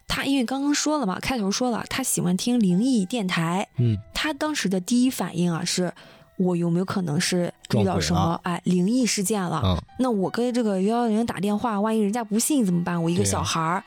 [0.09, 5.93] 他因为刚刚说了嘛，开头说了他喜欢听灵异电台，嗯，他当时的第一反应啊是。
[6.39, 9.83] 我有没有可能是遇到什么哎灵异事件了？
[9.99, 13.03] 那我跟这个幺幺零打电话，万一人家不信怎么办？
[13.03, 13.83] 我一个小孩儿，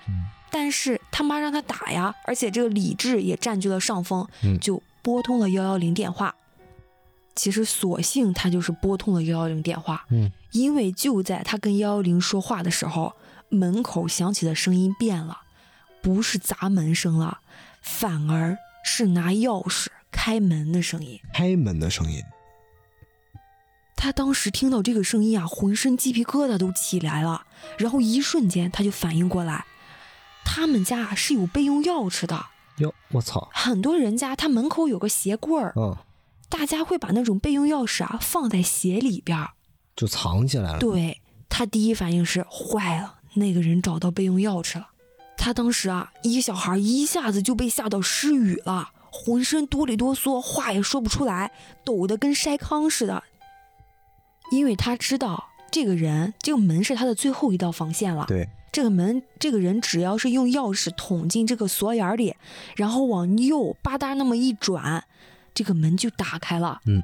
[0.49, 4.27] 但是他妈让他打呀，而且这个理智也占据了上风，
[4.59, 6.33] 就拨通了幺幺零电话。
[7.35, 13.13] 其实索性他就是拨通了幺幺零电话，嗯，因为就在他跟幺幺零说话的时候，
[13.49, 15.37] 门口响起的声音变了，
[16.01, 17.39] 不是砸门声了，
[17.81, 22.23] 反而是拿钥匙开门的声音，开门的声音。
[23.95, 27.45] 他当时听到这个声音啊，浑身鸡皮疙瘩都起来了，
[27.77, 29.65] 然后一瞬间他就反应过来，
[30.45, 32.45] 他们家是有备用钥匙的。
[32.77, 33.49] 哟，我操！
[33.51, 35.97] 很多人家他门口有个鞋柜儿，嗯，
[36.47, 39.49] 大家会把那种备用钥匙啊放在鞋里边，
[39.97, 40.79] 就藏起来了。
[40.79, 44.88] 对他第一反应是坏了，那个人找到备用钥匙了。
[45.39, 51.51] 他当时啊，一个小孩一下子就被吓到失语了，浑身哆里哆嗦，话也说不出来，
[51.85, 53.23] 抖得跟筛糠似的。
[54.51, 58.25] 因为他知道这个人，这个门是他的最后一道防线了。
[58.27, 62.35] 对，这个门，这个人只要是用钥匙捅进这个锁眼里，
[62.75, 65.05] 然后往右吧嗒那么一转，
[65.53, 66.81] 这个门就打开了。
[66.85, 67.01] 嗯，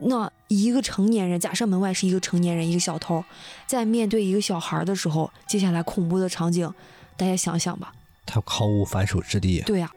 [0.00, 3.22] 那一个成年人，假设门外是一个成年人，一个小偷，
[3.66, 6.72] 在面对一个小孩的时候，接下来恐怖的场景，
[7.18, 7.92] 大家想想吧。
[8.24, 9.60] 他毫无反手之地。
[9.66, 9.90] 对呀，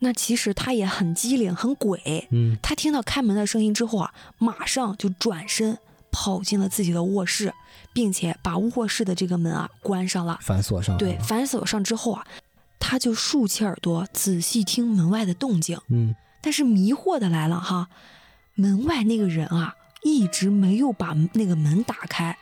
[0.00, 2.28] 那其实他也很机灵，很鬼。
[2.30, 5.78] 嗯，他听到开门的声音之后啊，马上就转身。
[6.14, 7.54] 跑进了自己的卧室，
[7.94, 10.98] 并且把卧室的这个门啊关上了，反锁上。
[10.98, 12.26] 对，反锁上之后啊，
[12.78, 15.80] 他就竖起耳朵仔细听门外的动静。
[15.88, 17.88] 嗯，但是迷惑的来了哈，
[18.56, 22.36] 门外那个人啊一直没有把那个门打开，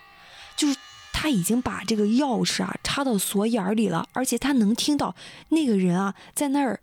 [0.56, 0.76] 就是
[1.22, 5.14] 他已经把这个钥匙啊插到锁眼里了，而且他能听到
[5.50, 6.80] 那个人啊在那儿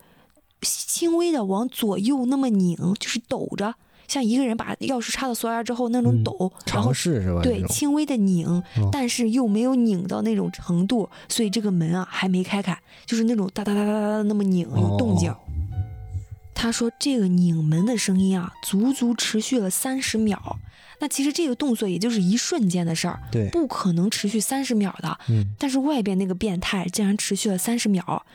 [0.62, 3.74] 轻微的往左右那么拧，就是抖着。
[4.08, 7.42] 像一个人把钥匙插到锁眼之后那种抖，尝试是吧？
[7.42, 15.34] 对，轻微的拧，但是又没有拧到那种程度，所以这个门啊还没开开，就是那种哒哒哒哒哒那么拧有动静。
[16.54, 20.58] 他说这个拧门的声音啊，足足持续了三十秒。
[21.00, 25.20] 那其实这个动作也就是一瞬间的事儿，对，不可能持续三十秒的。
[25.30, 28.26] 嗯，但是外边那个变态竟然持续了三十秒，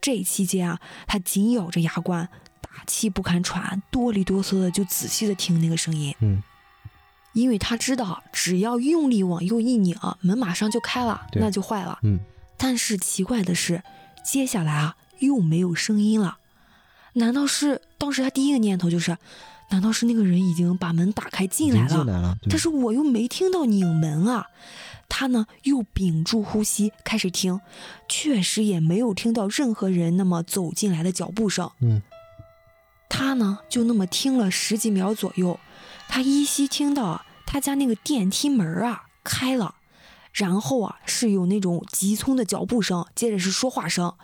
[0.00, 2.28] 这期间啊，他紧咬着牙关。
[2.62, 6.14] 大气不敢喘，哆里哆嗦的就仔细的听那个声音。
[6.20, 6.40] 嗯，
[7.32, 11.98] 因为他知道，只要用力往右一拧，门马上就开了，那就坏了。
[12.02, 12.20] 嗯，
[12.56, 13.82] 但是奇怪的是，
[14.24, 16.38] 接下来啊又没有声音了。
[17.14, 19.18] 难道是当时他第一个念头就是，
[19.70, 21.88] 难道是那个人已经把门打开进来了？
[21.88, 22.36] 进来了。
[22.48, 24.46] 但是我又没听到拧门啊。
[25.08, 27.60] 他呢又屏住呼吸开始听，
[28.08, 31.70] 确实也没有听到任何人那么走进来的脚步声。
[31.80, 32.00] 嗯。
[33.08, 35.58] 他呢，就那么听了十几秒左右，
[36.08, 39.74] 他依稀听到他家那个电梯门啊开了，
[40.32, 44.14] 然后啊是有那种急匆的脚步声，接着是说话声。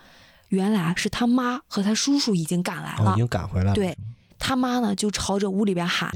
[0.47, 3.73] 原来是他妈和他叔叔已经赶来了，已经赶回来了。
[3.73, 3.97] 对
[4.39, 6.11] 他妈呢，就朝着屋里边喊：“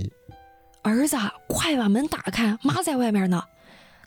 [0.83, 3.43] 儿子，快把门打开，妈在外面呢。”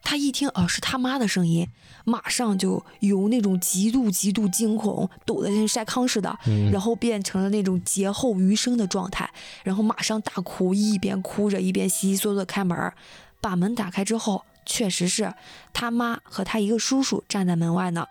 [0.07, 1.67] 他一听，哦，是他妈的声音，
[2.05, 6.39] 马上就由那种极度极度惊恐，抖得跟筛糠似的，
[6.71, 9.31] 然后变成了那种劫后余生的状态，
[9.63, 12.93] 然后马上大哭，一边哭着一边悉悉嗦嗦开门。
[13.41, 15.33] 把门打开之后，确实是
[15.73, 18.07] 他妈和他一个叔叔站在门外呢。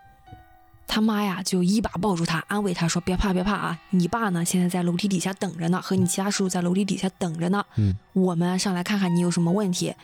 [0.88, 7.66] 他妈呀就一把抱住他，安慰他说：“别怕，别怕啊，你爸呢现在在楼梯底下等着呢，和你其他叔叔在楼梯底下等着呢。
[7.78, 9.96] 嗯，我们上来看看你有什么问题。”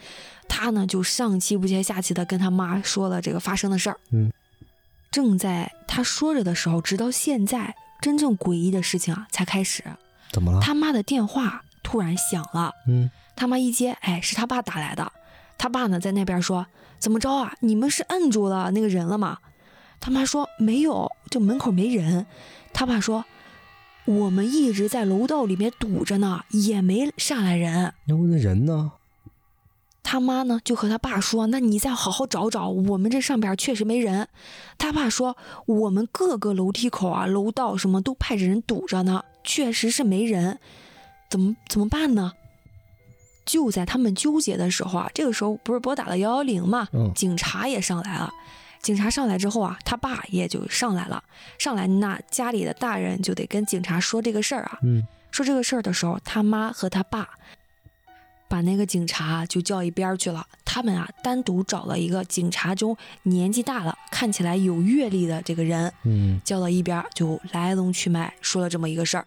[0.52, 3.98] 他呢就上气不接下气的跟他妈说了这个发生的事儿。
[4.12, 4.32] 嗯，
[5.12, 9.84] 正在他说着的时候，直到现在，真正诡异的事情啊才开始。
[10.32, 10.60] 怎么了？
[10.60, 12.74] 他妈的电话突然响了。
[12.88, 15.12] 嗯，他妈一接，哎，是他爸打来的。
[15.60, 16.65] 他爸呢在那边说
[16.98, 17.54] ：“怎么着啊？
[17.60, 19.38] 你们是摁住了那个人了吗？”
[20.00, 22.26] 他妈说：“没有，就门口没人。”
[22.74, 23.26] 他爸说
[24.06, 27.94] ：“我们一直在楼道里面堵着呢，也没上来人。
[28.06, 28.94] 那那人呢？”
[30.02, 34.28] 他妈呢就和他爸说：“那你再好好找找，我们这上边确实没人。”
[34.80, 40.60] 他爸说：“我们各个楼梯口啊、楼道什么都派着人堵着呢，确实是没人，
[41.30, 42.34] 怎么怎么办呢？”
[43.46, 48.32] 就在他们纠结的时候啊，这个时候不是拨打了幺幺零嘛，嗯，警察也上来了。
[48.82, 51.24] 警察上来之后啊，他爸也就上来了。
[51.58, 54.80] 上来那家里的大人就得跟警察说这个事儿啊。
[54.84, 57.30] 嗯，说这个事儿的时候，他妈和他爸
[58.48, 60.48] 把那个警察就叫一边去了。
[60.63, 69.26] 他们啊单独找了一个警察中年纪大了、看起来有阅历的这个人，嗯，叫到一边就来龙去脉说了这么一个事儿。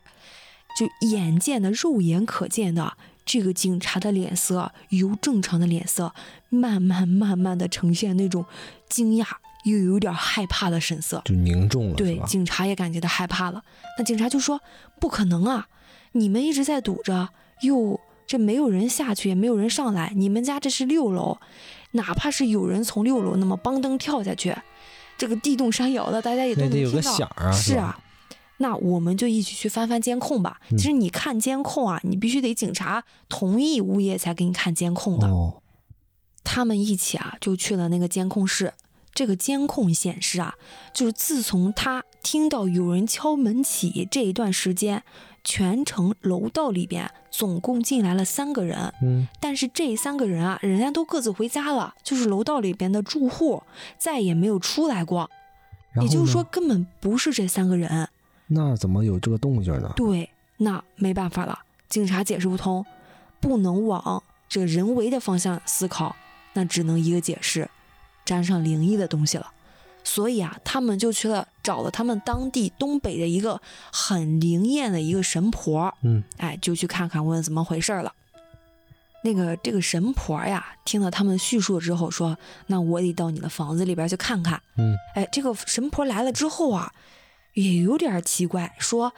[0.78, 2.96] 就眼见的、肉眼可见的。
[3.24, 6.12] 这个警察的脸色由正常的脸色
[6.48, 8.44] 慢慢慢慢的呈现那种
[8.88, 9.24] 惊讶
[9.64, 11.94] 又有点害怕的神色，就凝重了。
[11.94, 13.62] 对，警察也感觉到害怕了。
[13.96, 14.60] 那警察就说
[15.00, 15.68] ：“不可能啊，
[16.12, 17.28] 你们一直在堵着，
[17.60, 20.12] 又这没有人下去，也没有人上来。
[20.16, 21.38] 你们家这是六楼，
[21.92, 24.52] 哪怕是有人从六楼那么邦登跳下去，
[25.16, 27.52] 这个地动山摇的，大家也都能听到。
[27.52, 27.98] 是啊。”
[28.58, 30.60] 那我们就一起去翻翻监控吧。
[30.70, 35.28] 其实你看监控啊，你必须得警察同意物业才给你看监控的。
[36.44, 38.74] 他们一起啊就去了那个监控室。
[39.14, 40.54] 这个监控显示啊，
[40.94, 45.02] 就是自从他听到有人敲门起这一段时间，
[45.44, 48.92] 全程楼道里边总共进来了三个人。
[49.02, 53.62] 嗯，但是这三个人啊，人家都各自回家了，就是楼道里边的住户
[53.98, 55.28] 再也没有出来过。
[56.00, 58.08] 也就是说，根本不是这三个人。
[58.54, 59.92] 那怎么有这个动静呢？
[59.96, 62.84] 对，那没办法了，警察解释不通，
[63.40, 66.14] 不能往这个人为的方向思考，
[66.52, 67.68] 那只能一个解释，
[68.24, 69.50] 沾上灵异的东西了。
[70.04, 73.60] 所以啊，他们就去了，找了他们当地东北的一个
[73.92, 78.12] 很灵验的一个神婆，嗯，哎，就去看看，问怎么回事了。
[79.24, 82.36] 那个这个神婆呀，听了他们叙述之后说
[82.66, 86.92] ：“那我得到你的房子里边去看看。”嗯，哎，这个神婆来了之后啊。
[87.54, 89.12] 也有点奇怪，说：“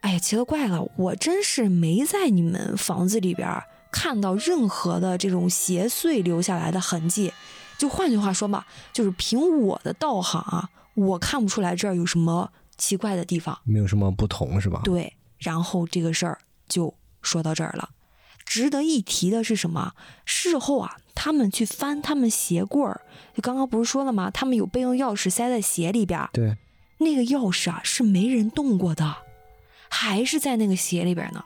[0.00, 7.32] 哎呀，奇了怪了，我真是没在你们房子里边看到任何的这种邪祟留下来的痕迹。
[7.76, 14.80] 就换句话说嘛，就是凭我的道行啊，我看不出来这儿有什么奇怪的地方，没有什么不同，是吧？
[14.84, 15.14] 对。
[15.38, 16.38] 然后这个事儿
[16.68, 17.90] 就说到这儿了。
[18.44, 19.92] 值得一提的是什么？
[20.24, 23.02] 事后啊，他们去翻他们鞋柜儿，
[23.34, 24.30] 就刚刚不是说了吗？
[24.30, 26.28] 他们有备用钥匙塞在鞋里边。
[26.32, 26.56] 对。
[26.98, 29.16] 那个钥匙啊是没人动过的，
[29.88, 31.44] 还是在那个鞋里边呢。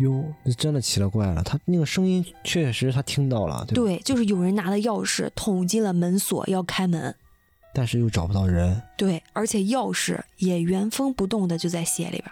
[0.00, 7.12] 哟，这真的奇了怪了，他那个声音确实他听到了，对，就是有人拿了钥匙捅进了门锁要开门，
[7.74, 8.80] 但是又找不到人。
[8.96, 12.24] 对，而且钥匙也原封不动的就在鞋里边。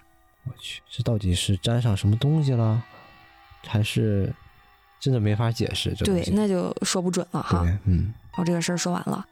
[0.44, 2.80] 我去，这到底是沾上什么东西了，
[3.66, 4.32] 还是
[5.00, 5.92] 真的没法解释？
[5.94, 7.66] 这对，那就说不准了哈。
[7.84, 9.26] 嗯，我这个事儿说完了。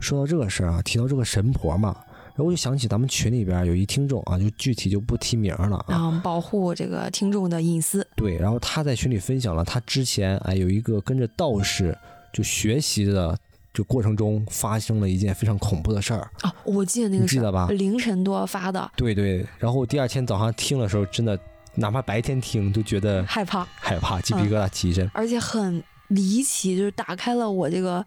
[0.00, 1.96] 说到这个事儿啊，提到这个神婆嘛。
[2.38, 8.06] 然后我就想起咱们群里边有一听众啊，就具体就不提名了啊，保护这个听众的隐私。
[8.14, 11.98] 对，然后他在群里分享了他之前哎有一个跟着道士
[12.32, 13.36] 就学习的
[13.74, 17.66] 就过程中发生了一件非常恐怖的事儿啊，我记得那个记得吧？
[17.72, 18.88] 凌晨多发的。
[18.94, 21.36] 对对，然后第二天早上听的时候，真的
[21.74, 28.06] 哪怕白天听都觉得害怕，害怕，鸡皮疙瘩起一身，而且很离奇，就是打开了我这个。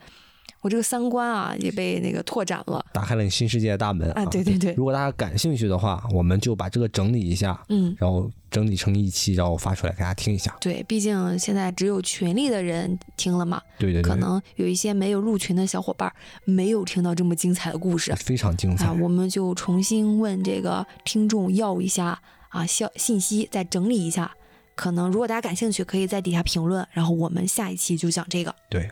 [0.61, 4.23] 我这个三观啊也被那个拓展了，打开了你新世界的大门啊！
[4.25, 10.55] 对对对，如果大家感兴趣的话，我们就把这个整理一下，嗯，然后整理成一期，然后发出来给大家听一下。
[10.61, 16.13] 对，毕竟现在只有群里的人听了嘛，对对对，可能有一些没有入群的小伙伴
[16.45, 18.91] 没有听到这么精彩的故事，非常精彩。
[18.91, 24.31] 我们就重新问这个听众要一下啊消信息，再整理一下。
[24.75, 28.55] 可能如果大家感兴趣，可以在底下评论，然后我们下一期就讲这个。
[28.69, 28.89] 对。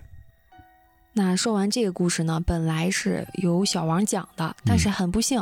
[1.14, 5.42] 那说完这个故事呢，本来是由小王讲的，但是很不幸，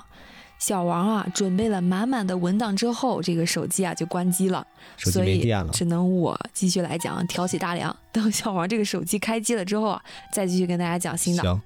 [0.60, 4.66] 小王啊准备了满满的文档之后，这个手机啊就关机了，
[4.96, 7.96] 手机没电了，只能我继续来讲，挑起大梁。
[8.12, 10.02] 等小王这个手机开机了之后啊，
[10.34, 11.44] 再继续跟大家讲新的。
[11.44, 11.62] 行。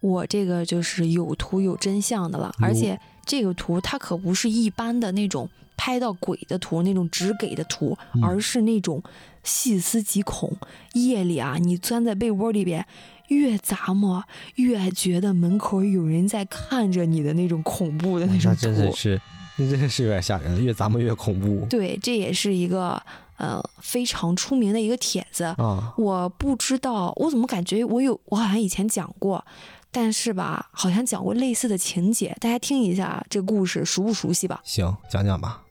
[0.00, 5.48] 我这个就是有图有真相的了，而且这个图它可不是一般的那种
[5.78, 9.02] 拍到鬼的图，那种只给的图，而是那种
[9.44, 10.56] 细思极恐。
[10.94, 12.84] 夜里啊，你钻在被窝里边，
[13.28, 14.24] 越咂摸
[14.56, 18.56] 越觉得门口有人在看着你的那种恐怖的那种那。
[18.56, 19.20] 真的是，
[19.56, 21.64] 那真的是有点吓人，越咂摸越恐怖。
[21.70, 23.00] 对，这也是一个。
[23.36, 29.44] 呃，非常出名的一个帖子啊，我不知道，我怎么感觉我有，我好像以前讲过，
[29.90, 34.60] 但是吧，好像讲过类似的情节，大家听一下这个故事熟不熟悉吧？
[34.62, 35.63] 行，讲讲吧。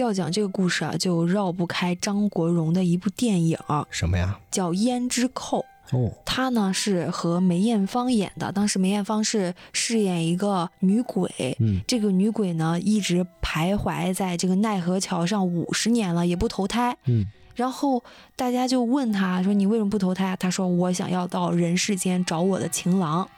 [0.00, 3.58] 要讲这个故事啊，就绕不开张国荣的一部电影，
[3.90, 4.38] 什么呀？
[4.50, 5.58] 叫《胭脂扣》。
[5.96, 17.24] 哦，他呢是和梅艳芳演的，当时梅艳芳是饰演一个女鬼，嗯，这个女鬼呢一直徘徊在这个奈何桥上五十年了，也不投胎，嗯，
[17.54, 18.04] 然后
[18.36, 23.28] 大家就问他说：“你为什么不投胎？”他说：“我想要到人世间找我的情郎。”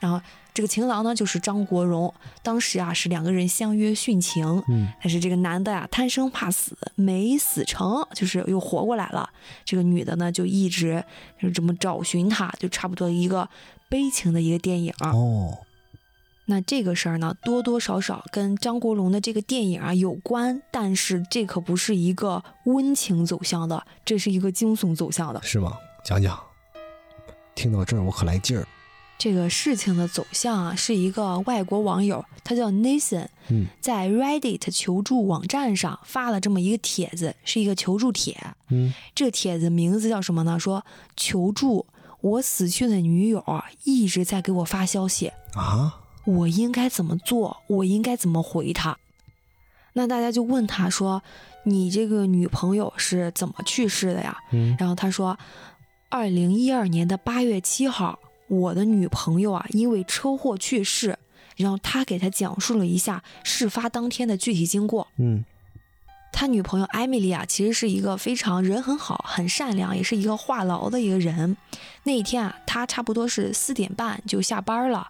[0.00, 0.20] 然后。
[0.54, 2.12] 这个情郎呢，就是张国荣。
[2.42, 4.62] 当时啊，是两个人相约殉情。
[4.68, 9.30] 嗯，但是这个男的呀，贪生怕死，没死成，就是又活过来了。
[9.64, 11.02] 这个女的呢，就一直
[11.40, 13.48] 就这么找寻他，就差不多一个
[13.88, 14.92] 悲情的一个电影。
[15.00, 15.58] 哦，
[16.46, 25.78] 那这个事儿呢，多多少少跟张国荣的这个电影啊有关，但是这可不是一个温情走向的，这是一个惊悚走向的，是吗？
[26.04, 26.38] 讲讲。
[27.54, 28.66] 听到这儿，我可来劲儿。
[29.18, 33.28] 这个事情的走向啊，是一个外国网友，他叫 Nathan，
[33.80, 38.36] 在 Reddit 求助网站上发了这么一个帖子，是一个求助帖。
[38.70, 40.58] 嗯，这帖子名字叫什么呢？
[40.58, 40.84] 说
[41.16, 41.86] 求助，
[42.20, 47.58] 我死去的女友啊一直在给我发消息啊，我应该怎么做？
[47.68, 48.96] 我应该怎么回她？
[49.92, 51.22] 那大家就问他说，
[51.62, 54.36] 你这个女朋友是怎么去世的呀？
[54.50, 55.38] 嗯，然后他说，
[56.08, 58.18] 二零一二年的八月七号。
[58.52, 61.18] 我的女朋友啊，因为车祸去世，
[61.56, 65.08] 然后他给他讲述了一下事发当天的具体经过。
[65.16, 65.42] 嗯，
[66.34, 71.56] 他女朋友艾米丽啊，其实是一个非常人很好、很善良，也是一个话痨的一个人。
[72.02, 75.08] 那一天啊，他差不多是四点半就下班了，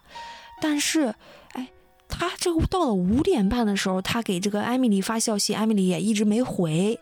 [0.61, 1.13] 但是，
[1.51, 1.67] 哎，
[2.07, 6.97] 他这到了五点半的时候，他给这个艾米丽发消息，艾米丽也一直没回，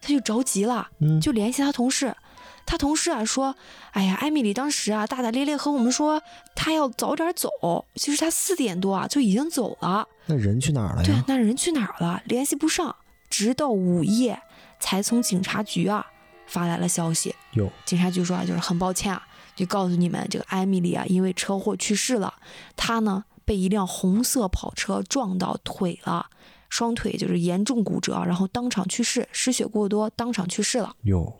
[0.00, 0.88] 他就着急了，
[1.20, 2.16] 就联系他同事。
[2.64, 3.54] 他同事啊说
[3.92, 6.22] ：“哎呀，艾米丽当时啊大大咧咧和我们说，
[6.54, 7.50] 她要早点走。
[7.96, 10.08] 其实她四点多啊就已经走了。
[10.26, 11.06] 那人去哪儿了呀？
[11.06, 12.22] 对，那人去哪儿了？
[12.24, 12.96] 联系不上，
[13.28, 14.40] 直到午夜
[14.80, 16.06] 才从警察局啊
[16.46, 17.34] 发来了消息。
[17.52, 19.22] 有警察局说啊，就是很抱歉啊，
[19.54, 22.32] 就告诉你们，这个艾米丽啊因为车祸去世了。
[22.76, 26.30] 她呢被一辆红色跑车撞到腿了，
[26.70, 30.94] 双腿就是严重骨折，然后当场去世，失血过多，当场去世了。
[31.02, 31.36] 有。”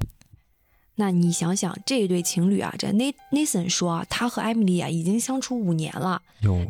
[0.97, 6.21] 那你想想，这一对情侣啊，这 Nathan 说啊，他和艾米丽啊已经相处五年了，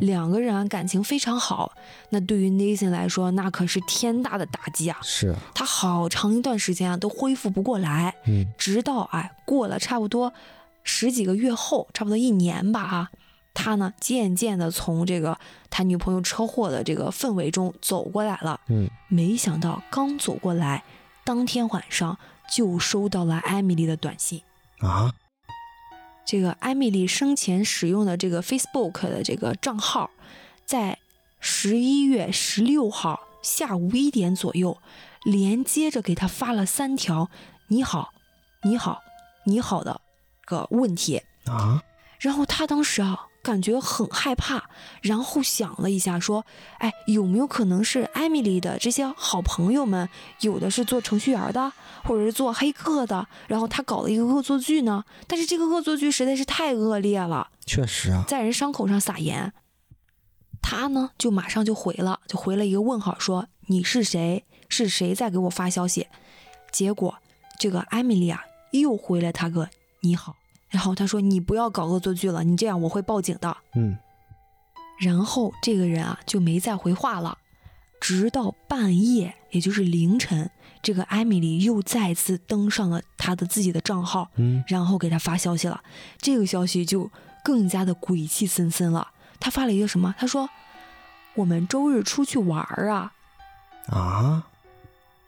[0.01, 1.73] 两个人啊感情非常好。
[2.11, 4.97] 那对于 Nathan 来说，那可是天大的打击啊！
[5.03, 10.33] 是他好长一段时间啊都恢复不过来，嗯，直到哎过了差不多
[10.85, 13.11] 十几个月后，差不多一年吧哈，
[13.53, 15.37] 他呢渐渐的从这个
[15.69, 20.85] 他女朋友车祸的这个氛围中走过来了，嗯，没想到刚走过来，
[21.25, 22.17] 当天晚上。
[22.55, 24.43] 就收到了艾米丽的短信
[24.81, 25.15] 啊！
[26.25, 30.11] 这个艾米丽生前使用的这个 Facebook 的这个账号，
[30.65, 30.99] 在
[31.41, 34.79] 十一月十六号下午一点左右，
[35.25, 37.31] 连接着给他发了三条
[37.69, 38.13] “你好，
[38.63, 39.03] 你好，
[39.47, 40.01] 你好”的
[40.45, 41.83] 个问题啊！
[42.21, 43.29] 然后他当时啊。
[43.43, 44.71] 感觉很害怕，
[45.01, 46.47] 然后想了一下，说
[46.79, 50.09] ：“哎，有没有可能是艾米丽的这些好朋友们，
[50.41, 51.73] 有的是做程序员的，
[52.05, 55.05] 或者是做黑客的，然后他搞了一个恶作剧呢？
[55.27, 59.53] 但是这个恶作剧实在是太恶劣了，确实啊，在人伤口上撒盐。
[60.63, 64.45] 他呢，就马上就回了，就回了一个问号，说：你是谁？
[64.69, 66.07] 是谁在给我发消息？
[66.71, 67.17] 结果
[67.59, 69.69] 这个艾米丽啊，又回了他个
[70.01, 70.37] 你好。”
[70.73, 73.97] 然后他说：“你不要搞恶作剧了，你这样我会报警的。”嗯。
[74.99, 77.37] 然后这个人啊就没再回话了，
[78.01, 80.51] 直到半夜，也就是凌晨，
[80.83, 85.83] 这个艾米丽又再次登上了他的自己的账号，嗯，然后给他发消息了。
[86.19, 87.11] 这个消息就
[87.45, 89.09] 更加的鬼气森森了。
[89.39, 90.15] 他发了一个什么？
[90.19, 90.49] 他说
[91.37, 93.13] ：“我们周日出去玩啊。”
[93.93, 94.47] 啊。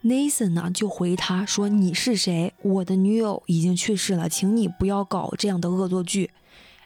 [0.05, 2.53] Nathan 呢就回他说：“你是谁？
[2.61, 6.29] 我的女友已经去世了，请你不要搞这样的恶作剧。”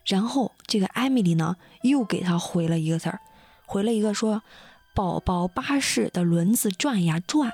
[0.07, 3.19] 然后这个艾米丽呢又给他回了一个字儿，
[3.65, 4.41] 回了一个说
[4.95, 7.51] ：“宝宝巴士的轮子转呀转。”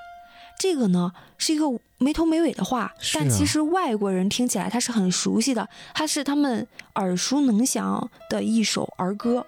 [0.60, 1.66] 这个呢是一个
[1.98, 9.48] 没头没尾的话，是但其啊实外国人听起来他是很熟悉的，他是他们耳熟能详的一首儿歌。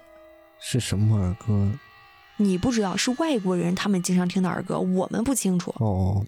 [0.58, 1.70] 是什么儿歌？
[2.38, 5.74] 你不知道，是外国人他们经常听的儿歌，我们不清楚。
[5.78, 6.24] 哦，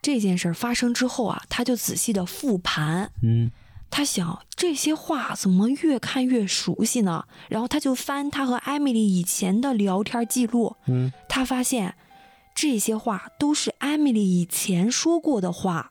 [0.00, 3.50] 这件事儿发生之后啊，他就仔细的复盘，嗯，
[3.90, 7.24] 他想这些话怎么越看越熟悉呢？
[7.48, 11.94] 然后他就翻他和艾米丽以前的聊天记录，嗯，他发现
[12.54, 15.90] 这些话都是艾米丽以前说过的话。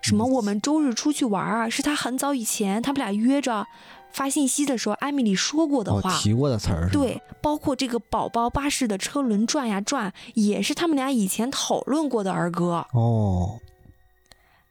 [0.00, 0.26] 什么？
[0.26, 3.66] 我们周日出去玩啊，是他很早以前他们俩约着
[4.14, 6.16] 发信息的时候，艾米丽说过的哦，话。
[6.16, 6.88] 提过的词儿？
[6.88, 12.86] 对，包括这个宝宝巴士的车轮转呀转，也是他们俩以前讨论过的儿歌。
[12.92, 13.58] 哦，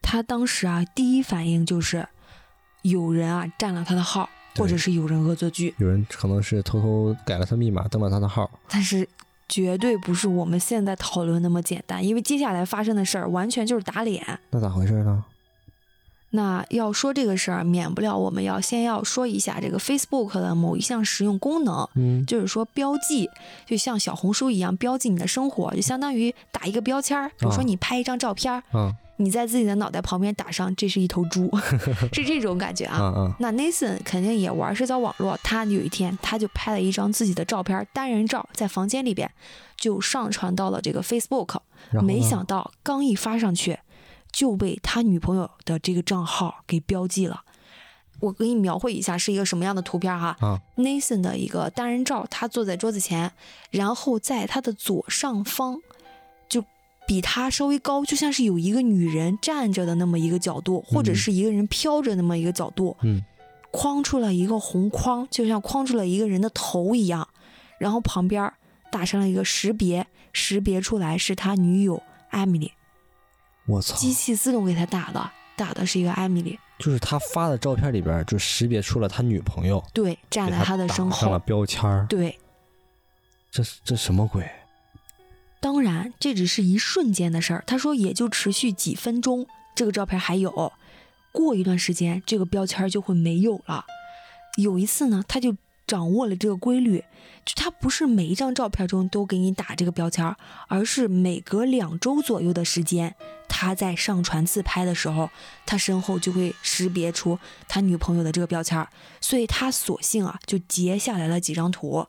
[0.02, 2.08] 他当时啊，第一反应就是
[2.84, 8.50] 有人啊占了他的号，或者是有人恶作剧，有人可能是偷偷改了他密码，登了他的号。
[8.70, 9.06] 但是
[9.50, 14.40] 绝对不是我们现在讨论那么简单，因为接下来发生的事儿完全就是打脸。
[14.52, 15.26] 那咋回事呢？
[16.36, 23.30] 那要说这个事儿，免不了我们要先要说一下这个 Facebook 的某一项实用功能，嗯，就是说标记，
[23.68, 27.30] 就像小红书一样标记你的生活，就相当于打一个标签儿。
[27.38, 31.48] 比如说啊你拍一张照片儿，啊你在自己的脑袋旁边打上“这是一头猪”，
[32.12, 32.98] 是这种感觉啊。
[32.98, 33.36] 啊啊！
[33.40, 39.30] 那 Nathan 肯定也玩社交网络，他有一天他就拍了一张自己的照片，单人照，在房间里边
[39.78, 41.58] 就上传到了这个 Facebook。
[42.02, 43.78] 没想到刚一发上去，
[44.34, 47.44] 就被他女朋友的这个账号给标记了。
[48.20, 50.36] 我给你描绘一下是一个什么样的图片哈。
[50.40, 53.32] 啊 Nathan 的一个单人照，他坐在桌子前，
[53.70, 55.80] 然后在他的左上方，
[56.48, 56.64] 就
[57.06, 63.22] 比他稍微高，就像是有一个女人站着的那么一个角度，或者嗯是一个人飘着那么一个角度，嗯，
[63.72, 67.28] 框出了一个红框，就像框出了一个人的头一样，
[67.78, 68.54] 然后旁边
[68.90, 72.72] 打上了一个识别，识别出来是他女友艾米丽，
[73.66, 82.06] 我操，机器自动给他打的，打的是一个艾米丽，就是他发的照片里边就识别出了他女朋友，对，站在他的身后上了后，标签儿。
[82.08, 82.38] 对。
[83.52, 84.50] 这这什么鬼？
[85.60, 87.64] 当然，这只是一瞬间的事儿。
[87.68, 89.46] 他说也就持续几分钟，
[89.76, 90.74] 这个照片还有。
[91.32, 93.86] 过一段时间，这个标签就会没有了。
[94.58, 95.56] 有一次呢，他就
[95.86, 97.04] 掌握了这个规律，
[97.46, 100.36] 就他不是每一张照片中都给你打这个标签，
[100.68, 103.16] 而是每隔两周左右的时间，
[103.48, 105.30] 他在上传自拍的时候，
[105.66, 108.88] 他身后就会识别出他女朋友的这个标签，
[109.20, 112.08] 所以他索性啊就截下来了几张图。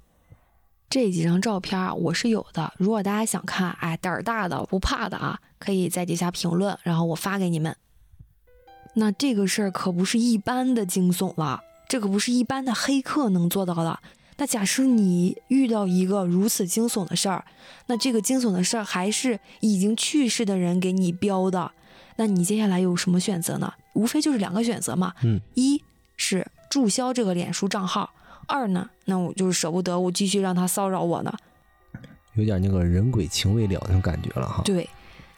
[0.89, 2.73] 这几张照片，我是有的。
[2.77, 7.77] 如果大家想看，哎，胆儿大的不怕的啊，可以在底下评论，然后我发给你们。
[8.95, 14.01] 那这个事儿可不是一般的惊悚了，这可不是一般的黑客能做到的。
[14.37, 17.45] 那假设你遇到一个如此惊悚的事儿，
[17.87, 21.71] 那这个惊悚的事儿还是已经去世的人给你标的，
[22.17, 23.73] 那你接下来有什么选择呢？
[23.93, 25.81] 无非就是两个选择嘛，嗯，一
[26.17, 28.11] 是注销这个脸书账号，
[28.49, 31.33] 二呢，那我就是舍不得我继续让他骚扰我呢。
[32.35, 34.63] 有点那个人鬼情未了那种感觉了哈。
[34.65, 34.89] 对，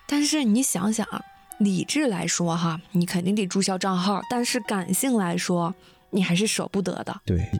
[0.06, 1.20] 但是你想想啊，
[1.58, 5.74] 理智来说哈，你肯定得注销账号，但是感性来说，
[6.10, 7.20] 你还是舍不得的。
[7.24, 7.50] 对，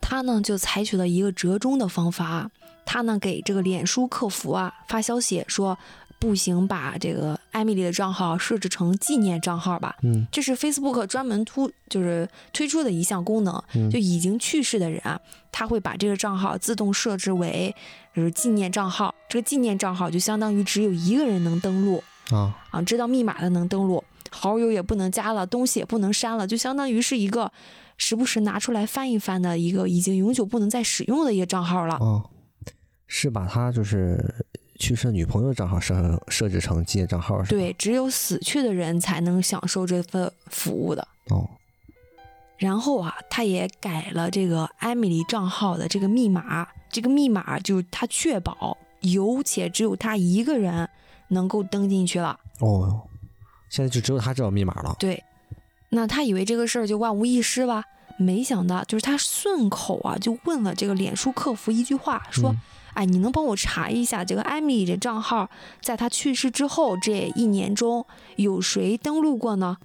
[0.00, 2.50] 他呢就采取了一个折中的方法，
[2.84, 5.78] 他呢给这个脸书客服啊发消息说，
[6.18, 9.96] 不行，把这个艾米丽的账号设置成纪念账号吧。
[10.02, 15.20] 嗯这是 Facebook 专门突就是推出的一项功能，嗯就已经去世的人啊，
[15.52, 17.74] 他会把这个账号自动设置为
[18.14, 19.14] 就是纪念账号。
[19.28, 24.02] 这个纪念账号就相当于只有一个人能登录啊，啊，知道密码的能登录，
[24.36, 27.50] 好友也不能加了，东西也不能删了，就相当于是一个
[27.96, 31.96] 时不时拿出来翻一翻的一个已经永久不能再使用的一个账号了。
[31.96, 32.30] 哦，
[33.06, 34.44] 是把他就是
[34.78, 37.50] 去世女朋友账号设设置成纪念账号是？
[37.50, 41.08] 对，只有死去的人才能享受这份服务的。
[41.30, 41.48] 哦，
[42.58, 50.88] 然后啊，他也改了这个艾米丽账号的这个密码，这个密码就是他确保有且只有他一个人
[51.28, 52.38] 能够登进去了。
[52.60, 53.02] 哦，
[53.68, 54.94] 现在就只有他知道密码了。
[54.98, 55.22] 对，
[55.90, 57.84] 那他以为这个事儿就万无一失吧？
[58.18, 62.56] 没想到，就是他顺口啊就问了这个脸书客服一句话，说：“嗯
[62.94, 65.50] 哎，你能帮我查一下这个艾米丽的账号，
[65.82, 68.06] 在她去世之后这一年中
[68.36, 69.76] 有谁登录过呢？”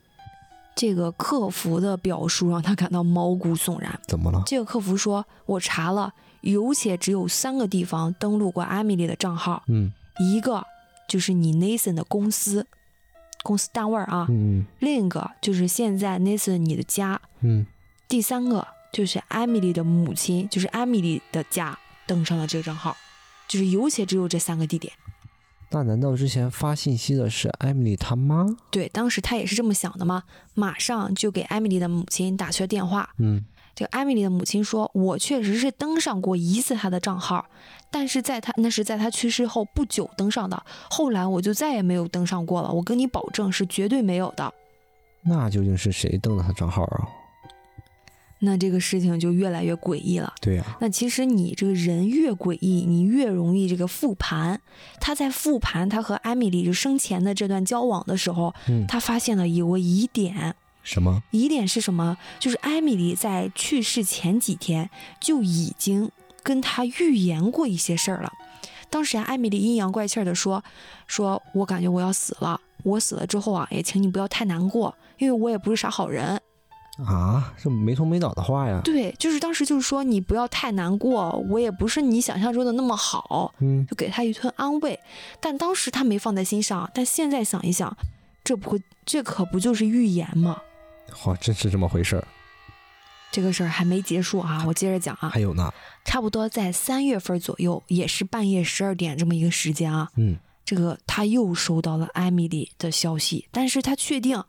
[0.73, 3.99] 这个客服的表述让他感到毛骨悚然。
[4.07, 4.41] 怎么了？
[4.45, 10.65] 这个客服说：“我查了，有且只有三个地方登录过艾米丽的账号，嗯一个
[11.09, 12.65] 就是你 Nathan 的公司，
[13.43, 17.65] 公司单位啊；嗯另一个就是现在 Nathan 你的家；嗯，
[18.07, 22.95] 第三个就是艾米丽的母亲，就是艾米丽的家登上了这个账号，
[23.47, 24.93] 就是有且只有这三个地点。
[25.73, 28.57] 那难道之前发信息的是艾米丽她妈？
[28.69, 30.23] 对，当时他也是这么想的吗，
[30.53, 33.09] 马上就给艾米丽的母亲打去了电话。
[33.19, 33.45] 嗯，
[33.75, 37.45] 这个艾米丽的母亲说：“我确实是登上过一次她的账号，
[37.89, 42.71] 但是在她那是在她去世后不久登上的，后来我就再也没有登上过了。
[42.71, 44.53] 我跟你保证是绝对没有的。”
[45.23, 47.07] 那究竟是谁登的她账号啊？
[48.43, 50.33] 那这个事情就越来越诡异了。
[50.41, 54.59] 对呀、那其实你这个人越诡异，你越容易这个复盘。
[54.99, 60.55] 他在复盘他和艾米丽就生前的这段交往的时候，嗯，他发现了有个疑点。
[60.83, 61.21] 什么？
[61.31, 62.17] 疑点是什么？
[62.39, 66.11] 就是艾米丽在去世前几天就已经
[66.43, 68.31] 跟他预言过一些事儿了。
[68.89, 70.63] 当时啊，艾米丽阴阳怪气儿的说
[71.07, 76.41] ：“说我感觉我要死了，我死了之后啊，也请你不要太难过，因为我也不是啥好人。
[77.05, 78.81] 啊，这没头没脑的话呀。
[78.83, 84.99] 对，就是当时就是说你不要太难过，我也不是你想象中的那么好，嗯，就给他一顿安慰。
[85.39, 87.95] 但当时他没放在心上，但现在想一想，
[88.43, 90.61] 这不这可不就是预言吗？
[91.11, 92.27] 好，真是这么回事儿。
[93.31, 95.29] 这个事儿还没结束啊，我接着讲啊。
[95.29, 104.43] 还有呢，差不多在三月份左右，也是半夜十二点这么一个时间啊，嗯，这个他又收到了艾米丽的消息，但是他确定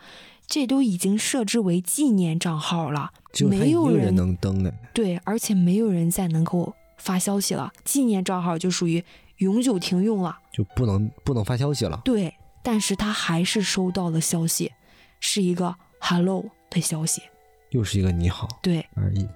[0.48, 3.12] 这都已经设置为纪念账号了，
[3.48, 4.74] 没有人人能登的。
[4.92, 9.04] 对，而且没有人再能够发消息了，纪念账号就属于
[9.36, 10.36] 永久停用了。
[10.52, 12.00] 就不能不能发消息了。
[12.04, 12.34] 对，
[12.64, 14.72] 但是他还是收到了消息，
[15.20, 17.22] 是一个 “hello” 的消息。
[17.70, 19.26] 又是一个你好对，而已。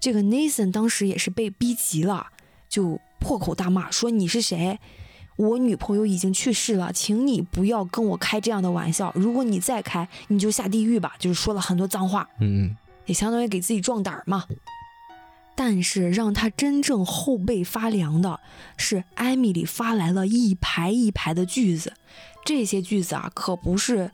[0.00, 2.26] 这个 Nathan 当时也是被逼急了，
[2.68, 4.78] 就破口大骂说：“你是谁？
[5.36, 9.12] 我女朋友已经去世了，请你不要跟我开这样的玩笑。
[9.14, 14.44] 如果你再开，你就下地狱吧。”就是说了很多脏话，嗯嗯，也相当于给自己壮胆儿嘛。
[15.54, 18.40] 但是让他真正后背发凉的
[18.76, 21.94] 是，艾米丽发来了一排一排的句子，
[22.44, 24.10] 这些句子啊，可不是，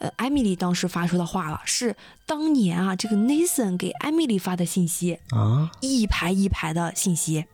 [0.00, 1.94] 呃，艾米丽当时发出的话了，是
[2.24, 5.18] 当年啊，这个 Nathan 给艾米丽发的信息。
[5.28, 7.44] 啊，一排一排的信息，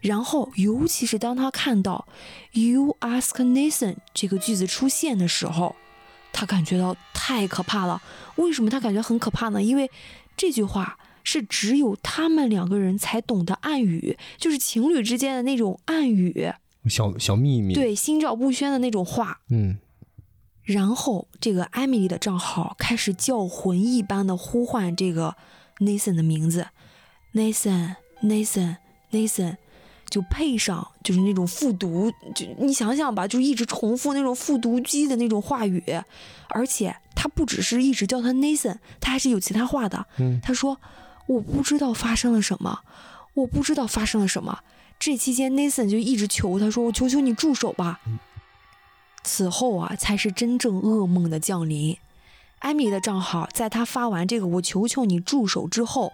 [0.00, 2.08] 然后尤其是当他看到
[2.52, 5.76] “You ask Nathan” 这个句子出现的时候，
[6.32, 8.00] 他感觉到太可怕了。
[8.36, 9.62] 为什么他感觉很可怕呢？
[9.62, 9.90] 因为
[10.38, 16.50] 这句话是只有他们两个人才懂的暗语，就是情侣之间的那种暗语，
[16.88, 19.40] 小小秘密。，对，心照不宣的那种话。
[19.50, 19.76] 嗯，
[20.70, 25.34] 然后这个艾米丽的账号开始叫魂一般的呼唤这个
[25.78, 26.68] Nathan 的名字
[27.34, 29.56] ，Nathan，Nathan，Nathan，
[30.08, 35.82] 就配上就是那种复读，就你想想吧，就一直重复那种复读机的那种话语，
[36.50, 40.06] 而且他不只是一直叫他 Nathan，他还是有其他话的。
[40.18, 40.78] 嗯他说
[41.26, 42.80] ：“我不知道发生了什么，
[43.34, 44.60] 我不知道发生了什么。”
[45.00, 48.00] 这期间，Nathan 就一直求他说：“我求求你住手吧。”
[49.24, 51.96] 此后啊，才是真正噩梦的降临。
[52.60, 56.12] 艾米的账号在他发完这个“我求求你住手”之后，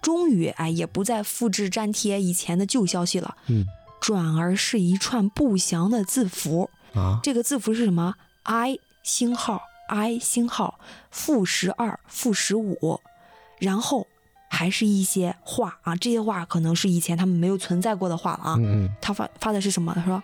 [0.00, 3.66] 终于哎也不再复制粘贴以前的旧消息了，嗯
[4.00, 6.70] 转而是一串不祥的字符。
[6.94, 10.78] 啊，这个字符是什么？i 星号 i 星号
[11.10, 13.00] 负十二负十五，
[13.58, 14.06] 然后
[14.48, 18.56] 还是一些话啊，这些话可能是以前他们没有存在过的话了啊。
[18.58, 19.92] 嗯嗯，他发发的是什么？
[19.94, 20.22] 他说：“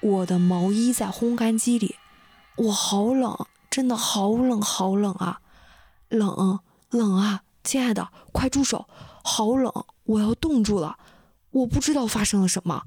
[0.00, 1.96] 我的毛衣在烘干机里，
[2.56, 5.40] 我好冷，真的好冷好冷啊，
[6.08, 8.86] 冷冷啊，亲爱的，快住手，
[9.24, 9.72] 好冷，
[10.04, 10.98] 我要冻住了，
[11.50, 12.84] 我不知道发生了什么。”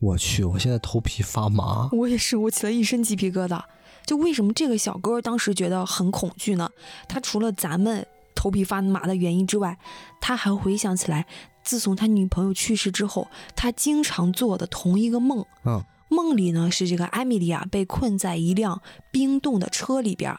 [0.00, 1.88] 我去，我现在头皮发麻。
[1.92, 3.62] 我也是，我起了一身鸡皮疙瘩。
[4.04, 6.68] 就为什么这个小哥当时觉得很恐惧呢？
[7.08, 9.78] 他除了咱们头皮发麻的原因之外，
[10.20, 11.26] 他还回想起来，
[11.62, 15.44] 自从他女朋友去世之后，他经常做的同一个梦。
[15.64, 20.36] 嗯，梦里呢是这个艾米莉亚被困在一辆冰冻的车里边，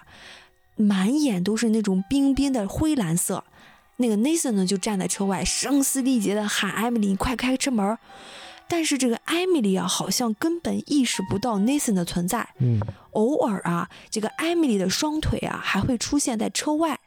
[0.76, 3.44] 满眼都是那种冰冰的灰蓝色。
[3.98, 7.98] 那个 Nathan 呢就站在车外，声嘶力竭的喊艾米丽：“你快开车门！”
[8.68, 12.50] 但是这个艾米丽啊，好像根本意识不到 Nathan 的存在。
[12.60, 12.80] 嗯，
[13.12, 17.00] 偶尔啊，这个艾米丽的双腿啊还会出现在车外，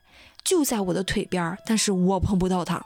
[0.44, 2.80] 就在我的腿边儿，但是我碰不到她。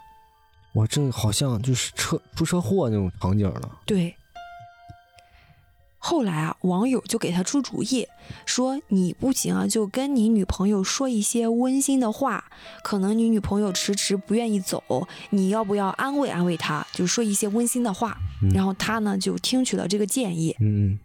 [0.73, 3.79] 我这好像就是车出车祸那种场景了。
[3.85, 4.15] 对。
[6.03, 8.07] 后来啊，网友就给他出主意，
[8.47, 12.45] 说你不行啊，就跟你女朋友说一些温馨的话。
[12.83, 18.17] 可能你女朋友迟迟不愿意走，你要不要安慰安慰她，就说一些温馨的话。
[18.41, 20.97] 嗯然后他呢就听取了这个建议，嗯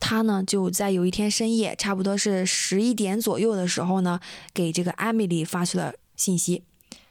[0.00, 4.18] 他呢就在有一天深夜，差不多是十一点左右的时候呢，
[4.52, 6.64] 给这个艾米丽发去了信息。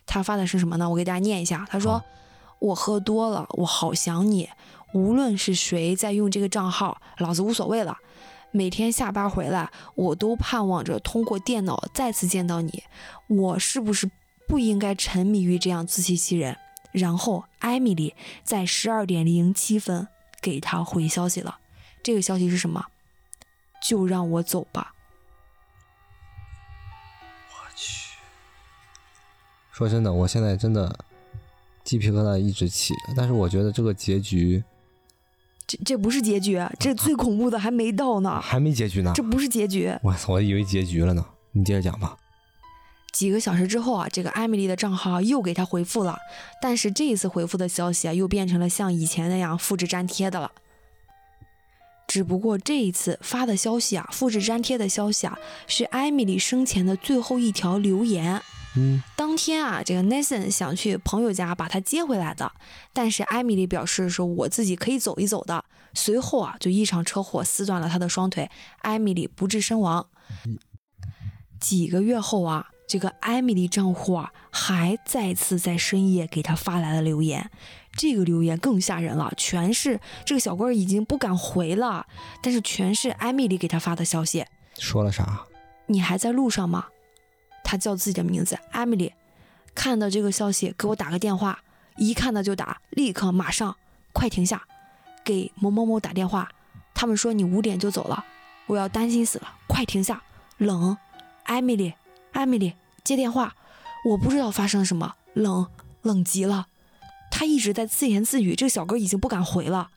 [0.06, 0.90] 他发的是什么呢？
[0.90, 1.66] 我给大家念一下。
[1.70, 2.04] 他说
[2.60, 4.50] ：“我喝多了，我好想你，
[4.94, 7.98] 无论是谁在用这个账号，老子无所谓了。
[8.52, 12.84] 每天下班回来，我都盼望着通过电脑再次见到你。
[13.28, 14.10] 我是不是
[14.48, 16.58] 不应该沉迷于这样自欺欺人？
[16.94, 20.08] 然后，艾米丽在十二点零七分
[20.42, 21.58] 给他回消息了。
[22.02, 22.86] 这个消息是什么？
[23.86, 24.94] 就让我走吧。
[29.78, 30.98] 说真的，我现在真的
[31.84, 32.94] 鸡皮疙瘩一直起。
[33.14, 34.64] 但是我觉得这个结局，
[35.68, 39.12] 这这不是结局，这最恐怖的还没到呢， 还没结局呢。
[39.14, 39.94] 这不是结局。
[40.02, 41.26] 我操，我以为结局了呢。
[41.52, 42.16] 你接着讲吧。
[43.12, 46.18] 几个小时之后啊，这个艾米丽的账号又给他回复了，
[46.62, 50.52] 但是这一次回复的消息啊，又变成了像以前那样复制粘贴的了。
[52.08, 58.42] 只不过这一次发的消息啊，复制粘贴的消息啊，是艾米丽生前的最后一条留言。
[58.76, 62.52] 嗯，当天啊，这个 Nathan 想去朋友家把他接回来的，
[62.94, 65.66] 但是艾米丽表示说我自己可以走一走的。
[65.94, 68.50] 随后啊，就一场车祸撕断了他的双腿，
[68.80, 70.08] 艾米丽不治身亡。
[71.60, 72.70] 几个月后啊。
[72.88, 77.50] 这个艾米丽账户啊，还再次在深夜给他发来了留言，
[77.98, 82.06] 这个留言更吓人了，全是这个小哥已经不敢回了，
[82.44, 84.46] 但是全是艾米丽给他发的消息。
[84.78, 85.48] 说了啥？
[85.88, 86.86] 你还在路上吗？
[87.66, 89.12] 他叫自己的名字，艾米丽。
[89.74, 91.60] 看到这个消息，给我打个电话，
[91.98, 93.76] 一看到就打，立刻马上，
[94.14, 94.64] 快停下，
[95.26, 96.50] 给某某某打电话。
[96.94, 98.24] 他们说你五点就走了，
[98.68, 100.24] 我要担心死了，快停下，
[100.60, 100.96] 冷，
[101.44, 101.94] 艾米丽。
[102.32, 103.56] 艾米丽接电话，
[104.06, 105.68] 我不知道发生了什么，冷
[106.04, 106.68] 冷极了。
[107.32, 109.90] 他一直在自言自语，这个小哥已经不敢回了。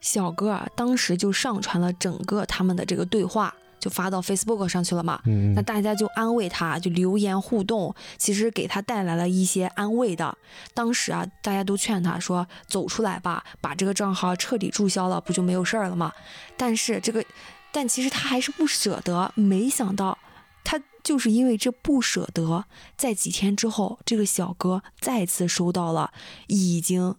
[0.00, 5.20] 小哥，当时就上传了整个他们的这个对话，就发到 Facebook 上去了嘛。
[5.24, 5.54] 嗯。
[5.54, 10.36] 那大家就安慰他，就留言互动，其实给他带来了一些安慰的。
[10.74, 16.12] 当时啊，大家都劝他说：“走出来吧，把这个账号彻底注销了，不就没有事儿了吗？”
[16.56, 17.24] 但是这个，
[17.72, 19.32] 但其实他还是不舍得。
[19.34, 20.18] 没想到
[20.62, 20.80] 他。
[21.02, 26.12] 就是因为这不舍得，在几天之后，这个小哥再次收到了
[26.46, 27.16] 已经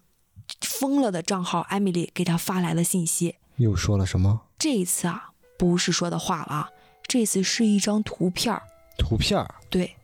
[0.62, 4.42] 疯了的账号艾米丽给他发来了信息，又说了什么？
[4.60, 5.31] 这一次啊，
[5.62, 6.70] 不是说的话了啊，
[7.04, 8.64] 这次是一张图片儿。
[8.98, 9.48] 图片儿？
[9.70, 9.96] 对，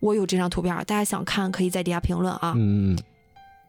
[0.00, 2.54] 我有这张图片儿，大家想看可以在底下评论啊。
[2.56, 2.98] 嗯嗯。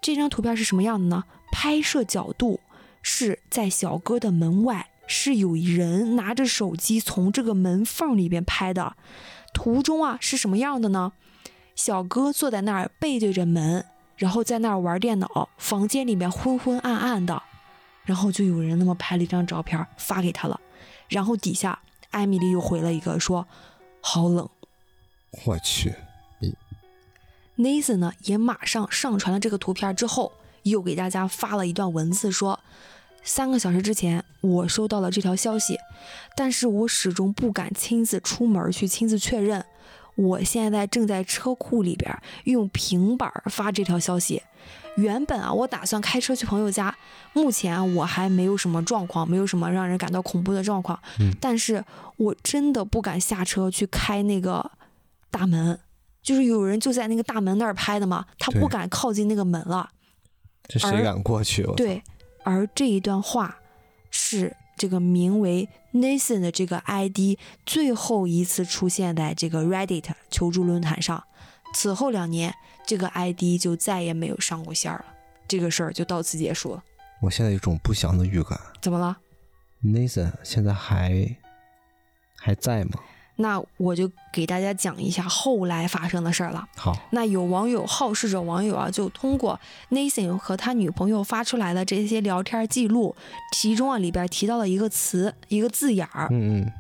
[0.02, 1.26] 这张图片是什么样的呢？
[1.52, 2.62] 拍摄角度
[3.02, 8.96] 是在小哥的门外，是有人拿着手机从这个门缝里边拍的。
[9.54, 11.12] 图中啊是什么样的呢？
[11.76, 13.86] 小哥坐在那儿背对着门，
[14.16, 17.44] 然后在那儿玩电脑，房间里面昏昏暗暗的，
[18.06, 20.58] 然后就有人那么拍了一张照片发给他了，
[21.14, 23.48] 然后底下艾米丽又回了一个说
[24.02, 24.50] 好冷。
[25.46, 25.94] 我去
[27.58, 30.34] ，Nathan 呢也马上上传了这个图片之后，
[30.64, 32.60] 又给大家发了一段文字说。
[33.26, 35.78] 三个小时之前，我收到了这条消息，
[36.36, 39.64] 但是我始终不敢亲自出门去亲自确认。
[40.16, 44.42] 我现在正在车库里边用平板发这条消息。
[44.96, 46.96] 原本啊，我打算开车去朋友家，
[47.34, 51.00] 目前我还没有什么状况，没有什么让人感到恐怖的状况。
[51.20, 51.84] 嗯，但是
[52.18, 54.72] 我真的不敢下车去开那个
[55.32, 55.80] 大门，
[56.22, 59.90] 就是有人就在那个大门那儿拍的嘛，他不敢靠近那个门了。
[60.68, 61.64] 这谁敢过去？
[61.76, 62.04] 对。
[62.44, 63.58] 而这一段话，
[64.12, 71.24] 是这个名为 Nathan 的这个 ID 最后一次出现在这个 Reddit 求助论坛上。
[71.74, 72.54] 此后两年，
[72.86, 75.06] 这个 ID 就再也没有上过线了。
[75.48, 76.84] 这个事儿就到此结束了。
[77.22, 78.60] 我现在有种不祥的预感。
[78.82, 79.18] 怎么了
[79.84, 81.36] ？Nathan 现在还
[82.36, 83.00] 还在吗？
[83.38, 86.68] 那我就给大家讲一下后来发生的事儿了。
[86.76, 89.60] 好，那有网友好事者网友啊，就通过
[89.90, 93.16] Nathan 和他女朋友发出来的这些聊天记录，
[93.54, 96.28] 其中啊里边提到了一个词，一个字眼儿。
[96.32, 96.72] 嗯嗯，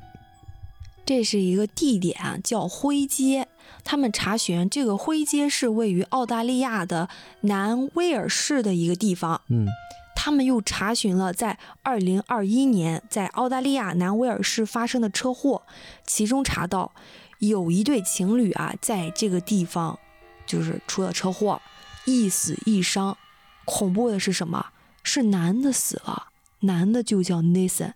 [1.05, 3.47] 这是一个地点，叫灰街。
[3.83, 7.09] 他们查询这个灰街是位于澳大利亚的
[7.41, 9.41] 南威尔士的一个地方。
[9.49, 9.67] 嗯。
[10.15, 15.63] 他们又查询了在二零二一年在澳大利亚南威尔士发生的车祸，
[16.05, 16.93] 其中查到
[17.39, 19.99] 有一对情侣啊在这个地方
[20.45, 21.61] 就是出了车祸，
[22.05, 23.17] 一死一伤。
[23.65, 24.67] 恐怖的是什么？
[25.03, 26.27] 是男的死了，
[26.61, 27.93] 男的就叫 Nathan，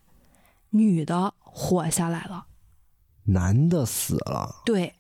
[0.72, 2.48] 女的活下来了。
[3.26, 4.96] 男的死了，对，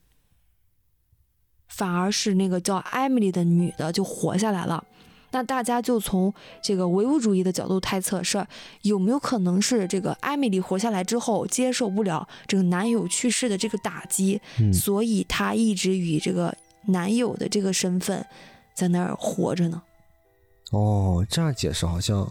[1.68, 4.86] 反而是那个叫 Emily 的女的就活下来了。
[5.32, 8.46] 那大家就从这个唯物主义的角度猜测，是
[8.84, 14.42] 有没有可能是这个艾米丽活下来之后接受不了这个男友去世的这个打击，
[14.74, 16.56] 所以她一直以这个
[16.86, 18.26] 男友的这个身份
[18.74, 19.82] 在那儿活着呢？
[20.72, 22.30] 哦，这样解释好像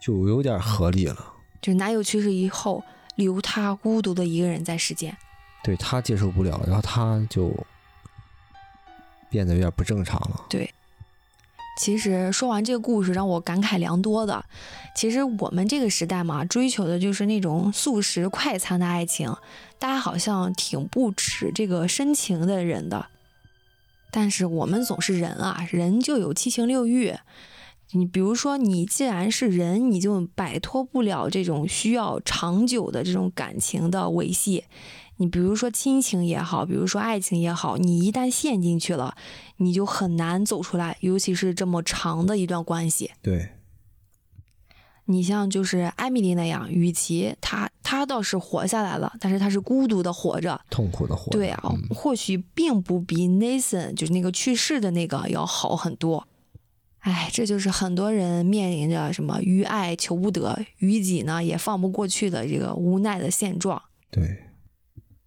[0.00, 1.32] 就有点合理了。
[1.62, 2.82] 就男友去世以后，
[3.14, 5.16] 留她孤独的一个人在世间，
[5.62, 7.54] 对她接受不了，然后她就
[9.30, 10.44] 变得有点不正常了。
[10.48, 10.68] 对。
[11.76, 14.44] 其实说完这个故事，让我感慨良多的。
[14.94, 19.34] 其实我们这个时代嘛，追求的就是那种速食快餐的爱情，
[19.78, 23.06] 大家好像挺不耻这个深情的人的。
[24.12, 27.14] 但是我们总是人啊，人就有七情六欲。
[27.90, 34.64] 你比如说，你既然是人，你就摆脱不了这种需要长久的这种感情的维系。
[35.18, 39.16] 你比如说亲情也好，比如说爱情也好，你一旦陷进去了，
[39.58, 43.12] 你就很难走出来，尤其是这么长的一段关系。
[43.22, 43.50] 对，
[45.04, 51.30] 你像就是艾米丽那样，与其她她倒是活下来了，但是她是孤独的活着，痛苦的活。
[51.30, 56.26] 对啊，或许并不比 Nathan 就是那个去世的那个要好很多。
[56.98, 63.80] 哎，这就是很多人面临着什么于爱求不得，于己呢也放不过去的这个无奈的现状。
[64.10, 64.43] 对。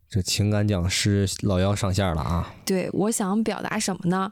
[0.09, 2.53] 这情感讲师老妖上线了啊！
[2.65, 4.31] 对，我想表达什么呢？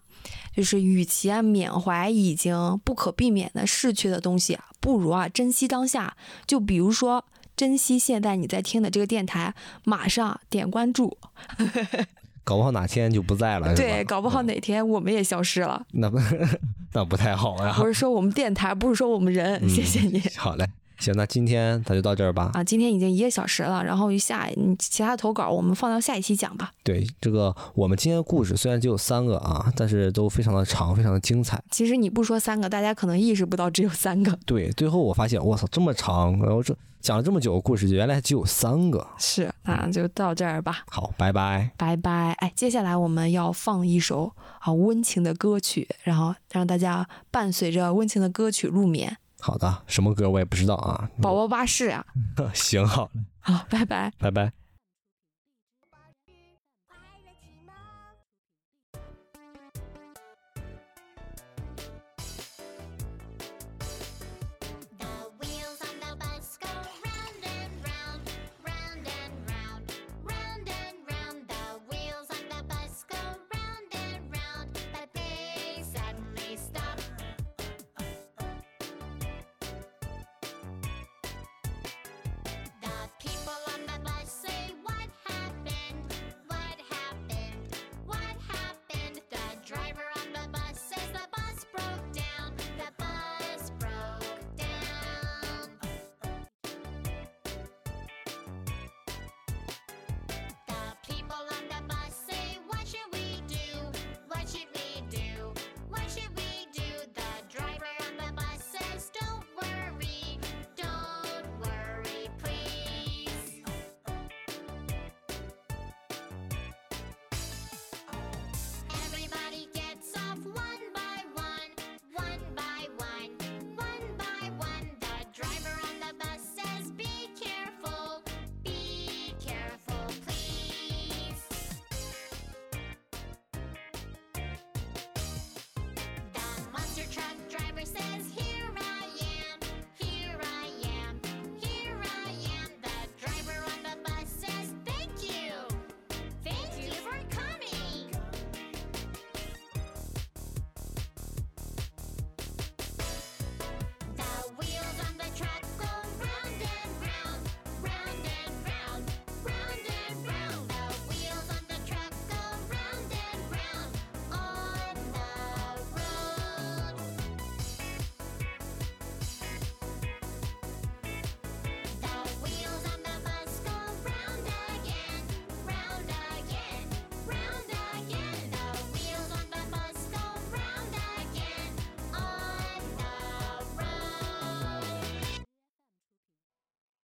[0.56, 6.16] 就是与其啊缅怀已经不可避免的逝去的东西，不如啊珍惜当下。
[6.48, 7.26] 就比如说，
[7.58, 9.54] 珍惜现在你在听的这个电台，
[9.84, 11.18] 马上点关注。
[12.46, 15.86] 搞不好哪天就不在了，对，搞不好哪天我们也消失了。
[15.92, 16.18] 那不
[16.94, 17.76] 那不太好呀。
[17.80, 19.68] 我是说我们电台，不是说我们人。
[19.68, 20.22] 谢谢你。
[20.38, 20.66] 好嘞。
[20.98, 22.52] 行，那今天咱就到这儿吧。
[22.54, 26.72] 啊，今天已经一个小时了，然后下其他的投稿我们放到下一期讲吧。
[26.84, 31.62] 对，这个我们今天的故事虽然只有三个啊，但是都非常的长，非常的精彩。
[31.72, 34.38] 其实你不说三个，大家可能意识不到只有三个。
[34.46, 39.06] 对，最后我发现，我操，这么长，然后这讲了这么久的故事，原来只有三个。
[39.18, 40.84] 是，那就到这儿吧。
[40.90, 42.32] 好，拜拜，拜拜。
[42.40, 49.18] 哎，接下来我们要放一首啊温情的歌曲，然后让大家伴随着温情的歌曲入眠。
[49.40, 51.10] 好的，什么歌我也不知道啊。
[51.22, 52.06] 宝宝巴士啊。
[52.54, 53.22] 行，好嘞。
[53.40, 54.52] 好，拜拜，拜拜。